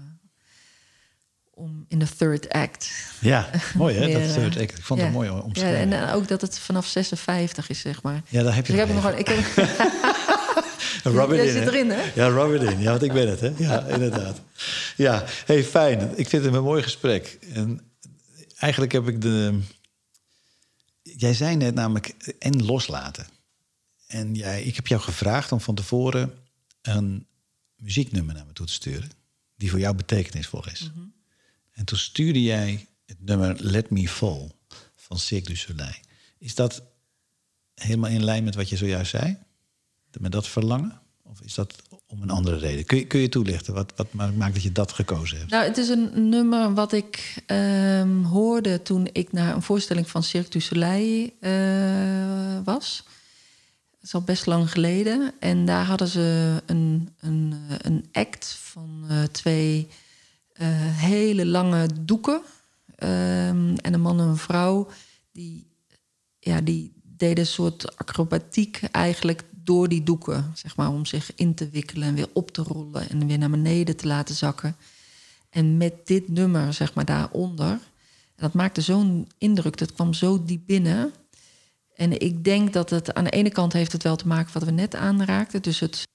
[1.52, 2.92] om in de third act.
[3.20, 4.78] Ja, mooi hè, dat third eh, act.
[4.78, 5.06] Ik vond ja.
[5.06, 5.94] het mooi Ja, omschreven.
[5.94, 8.22] en eh, ook dat het vanaf 56 is, zeg maar.
[8.30, 9.20] Ja, daar heb je Dus ik heb nog gewoon.
[9.20, 9.99] Ik heb,
[11.04, 12.12] Rub it Jij in, zit erin, hè?
[12.16, 12.80] Ja, rub it in.
[12.80, 13.54] Ja, want ik ben het, hè?
[13.58, 14.42] Ja, inderdaad.
[14.98, 16.18] Ja, hey, fijn.
[16.18, 17.38] Ik vind het een mooi gesprek.
[17.54, 17.82] En
[18.58, 19.60] eigenlijk heb ik de...
[21.02, 23.28] Jij zei net namelijk en loslaten.
[24.08, 26.34] En jij, ik heb jou gevraagd om van tevoren
[26.82, 27.28] een
[27.76, 29.12] muzieknummer naar me toe te sturen...
[29.56, 30.92] die voor jou betekenisvol is.
[31.72, 34.52] En toen stuurde jij het nummer Let Me Fall
[34.96, 35.96] van Cirque du Soleil.
[36.38, 36.84] Is dat
[37.76, 39.38] helemaal in lijn met wat je zojuist zei?
[40.20, 41.02] Met dat verlangen?
[41.24, 41.76] Of is dat
[42.08, 42.86] om een andere reden?
[42.86, 43.74] Kun je, kun je toelichten?
[43.74, 45.52] Wat, wat ma- maakt dat je dat gekozen hebt?
[45.52, 50.24] Nou, het is een nummer wat ik ehm, hoorde toen ik naar een voorstelling van
[50.24, 53.04] Cirque du Soleil eh, was.
[53.92, 55.34] Dat is al best lang geleden.
[55.40, 59.88] En daar hadden ze een, een, een act van eh, twee
[60.54, 62.42] eh, hele lange doeken.
[62.96, 64.88] Ehm, en een man en een vrouw.
[65.32, 65.68] Die,
[66.40, 70.52] ja, die deden een soort acrobatiek eigenlijk door die doeken.
[70.54, 73.10] Zeg maar, om zich in te wikkelen en weer op te rollen.
[73.10, 74.76] En weer naar beneden te laten zakken.
[75.50, 77.72] En met dit nummer, zeg maar, daaronder.
[78.36, 79.78] En dat maakte zo'n indruk.
[79.78, 81.14] Dat kwam zo diep binnen.
[81.96, 84.64] En ik denk dat het aan de ene kant heeft het wel te maken wat
[84.64, 85.62] we net aanraakten.
[85.62, 86.08] Dus het,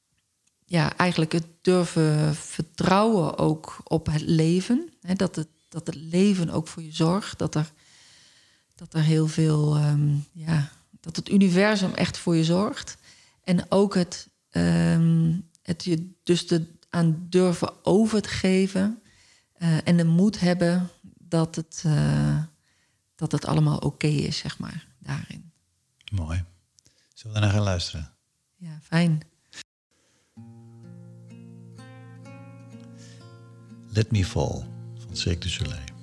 [0.65, 4.93] ja, eigenlijk het durven vertrouwen ook op het leven.
[5.17, 7.39] Dat, het, dat het leven ook voor je zorgt.
[7.39, 7.73] Dat er,
[8.75, 12.97] dat er heel veel, ehm, ja, dat het universum echt voor je zorgt.
[13.45, 18.99] En ook het, ehm, het je dus de, aan durven over te geven.
[19.55, 22.43] eh, en de moed hebben dat het, eh,
[23.15, 25.53] dat het allemaal oké is, zeg maar, daarin.
[26.13, 26.45] Mooi.
[27.15, 28.11] Zullen we daarna gaan luisteren?
[28.57, 29.21] Ja, fijn.
[33.89, 34.67] Let Me Fall
[34.99, 35.94] van Cirque du Soleil.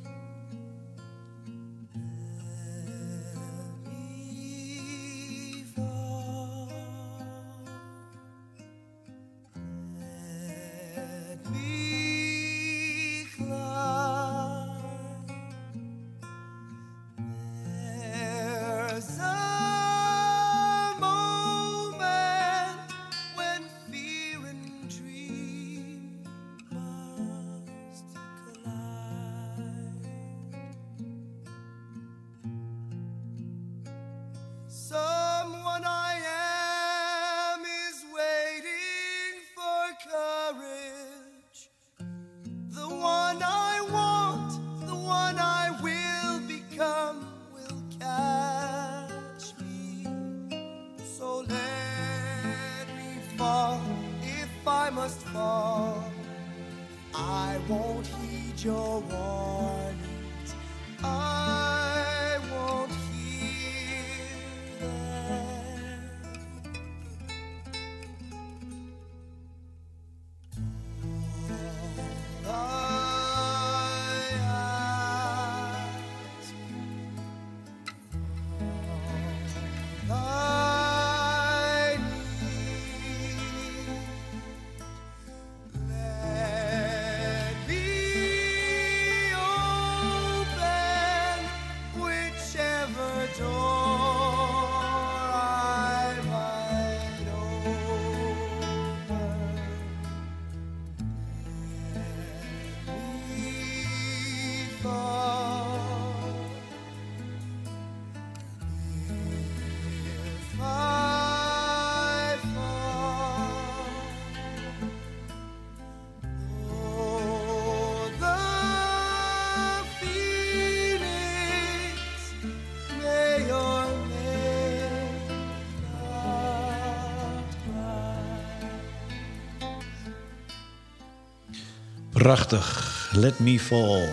[132.22, 133.10] Prachtig.
[133.12, 134.10] Let Me Fall.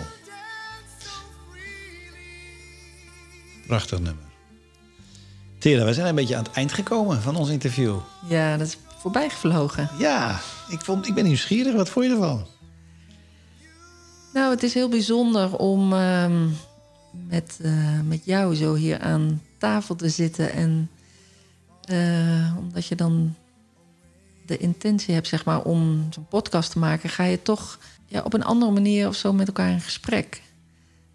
[3.67, 4.23] Prachtig nummer.
[5.57, 7.97] Tera, we zijn een beetje aan het eind gekomen van ons interview.
[8.27, 9.89] Ja, dat is voorbij gevlogen.
[9.97, 10.39] Ja,
[10.69, 11.73] ik, vond, ik ben nieuwsgierig.
[11.73, 12.45] Wat vond je ervan?
[14.33, 16.47] Nou, het is heel bijzonder om ehm,
[17.27, 20.51] met, eh, met jou zo hier aan tafel te zitten.
[20.51, 20.89] En
[21.81, 23.35] eh, omdat je dan
[24.45, 27.79] de intentie hebt, zeg maar, om zo'n podcast te maken, ga je toch
[28.09, 30.41] ja, op een andere manier of zo met elkaar in gesprek.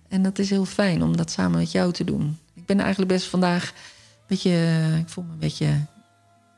[0.08, 2.38] En dat is heel fijn om dat samen met jou te doen.
[2.54, 5.86] Ik ben eigenlijk best vandaag een beetje, ik voel me een beetje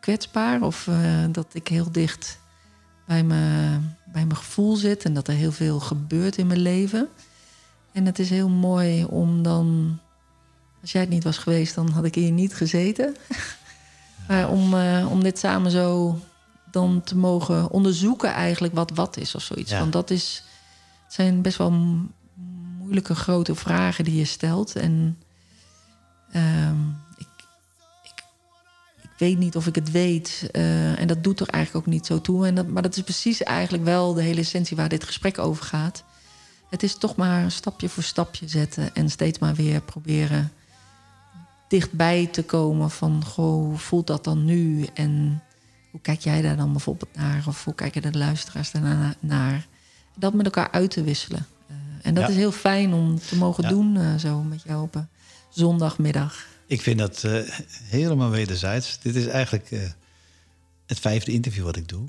[0.01, 0.63] kwetsbaar.
[0.63, 2.39] Of eh, dat ik heel dicht
[3.07, 3.77] bij, me,
[4.13, 7.09] bij mijn gevoel zit en dat er heel veel gebeurt in mijn leven.
[7.93, 9.99] En het is heel mooi om dan...
[10.81, 13.17] Als jij het niet was geweest, dan had ik hier niet gezeten.
[14.29, 16.19] maar om, eh, om dit samen zo
[16.77, 19.71] dan te mogen onderzoeken eigenlijk wat wat is of zoiets.
[19.71, 19.79] Ja.
[19.79, 20.43] Want dat is,
[21.05, 21.73] het zijn best wel
[22.79, 24.77] moeilijke grote vragen die je stelt.
[24.77, 25.19] En
[26.33, 27.29] ehm, ik,
[28.03, 28.25] ik,
[29.03, 30.49] ik weet niet of ik het weet.
[30.53, 32.47] eh, en dat doet er eigenlijk ook niet zo toe.
[32.47, 35.65] En dat, maar dat is precies eigenlijk wel de hele essentie waar dit gesprek over
[35.65, 36.05] gaat.
[36.71, 40.53] Het is toch maar stapje voor stapje zetten en steeds maar weer proberen
[41.69, 44.87] dichtbij te komen van, goh, hoe voelt dat dan nu?
[44.95, 45.43] En
[45.97, 47.45] hoe kijk jij daar dan bijvoorbeeld naar?
[47.47, 49.67] Of hoe kijken de luisteraars daarna naar?
[50.17, 51.47] Dat met elkaar uit te wisselen.
[51.67, 52.31] Eh, en dat Ja.
[52.31, 53.69] is heel fijn om te mogen Ja.
[53.69, 55.09] doen eh, zo met jou op een
[55.51, 56.47] zondagmiddag.
[56.67, 57.41] Ik vind dat eh,
[57.83, 58.99] helemaal wederzijds.
[59.01, 59.71] Dit is eigenlijk
[60.87, 62.09] het vijfde interview wat ik doe.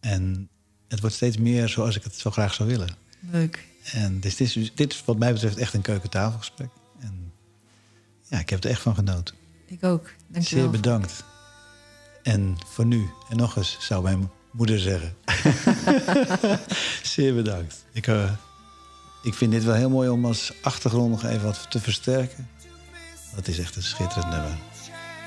[0.00, 0.48] En
[0.88, 2.88] het wordt steeds meer zoals ik het zo graag zou willen.
[3.30, 3.66] Leuk.
[3.92, 6.70] En dus dit, is, dit is wat mij betreft echt een keukentafelgesprek.
[7.00, 7.32] En
[8.28, 9.34] ja, ik heb er echt van genoten.
[9.66, 10.10] Ik ook.
[10.26, 10.62] Dankjewel.
[10.64, 11.24] Zeer bedankt.
[12.22, 15.16] En voor nu, en nog eens, zou mijn moeder zeggen.
[17.02, 17.84] Zeer bedankt.
[17.92, 18.30] Ik, eh,
[19.22, 22.48] ik vind dit wel heel mooi om als achtergrond nog even wat te versterken.
[23.34, 24.58] Dat is echt een schitterend nummer.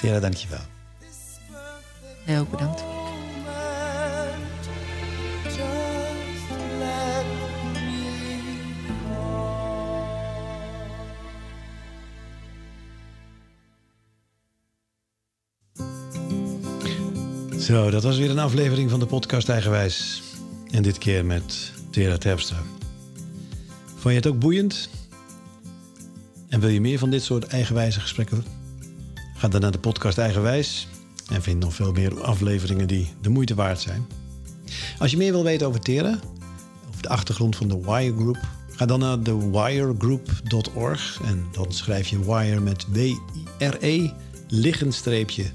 [0.02, 0.66] Tera, dankjewel.
[2.26, 3.01] Jij ook bedankt.
[17.72, 20.22] Zo, dat was weer een aflevering van de podcast Eigenwijs.
[20.72, 22.58] En dit keer met Tera Terpstra.
[23.86, 24.90] Vond je het ook boeiend?
[26.50, 28.46] En wil je meer van dit soort eigenwijze gesprekken?
[29.36, 30.88] Ga dan naar de podcast Eigenwijs
[31.28, 34.06] en vind nog veel meer afleveringen die de moeite waard zijn.
[35.00, 36.20] Als je meer wil weten over Tera,
[36.90, 38.40] over de achtergrond van de Wire Group,
[38.76, 44.10] ga dan naar thewiregroup.org en dan schrijf je Wire met W-I-R-E,
[44.48, 45.46] liggend streepje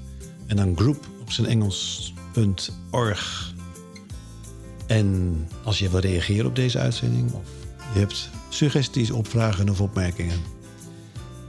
[0.47, 3.53] en dan group op zijn Engels.org.
[4.85, 7.49] En als je wil reageren op deze uitzending of
[7.93, 10.39] je hebt suggesties, opvragen of opmerkingen,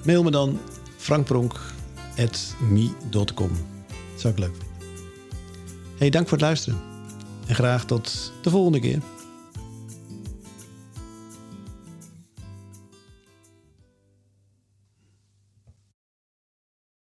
[0.04, 0.58] mail me dan
[0.96, 3.50] frankpronk.me.com.
[4.12, 4.68] Dat zou ik leuk vinden.
[5.98, 6.78] Hey, dank voor het luisteren.
[7.46, 9.00] En graag tot de volgende keer.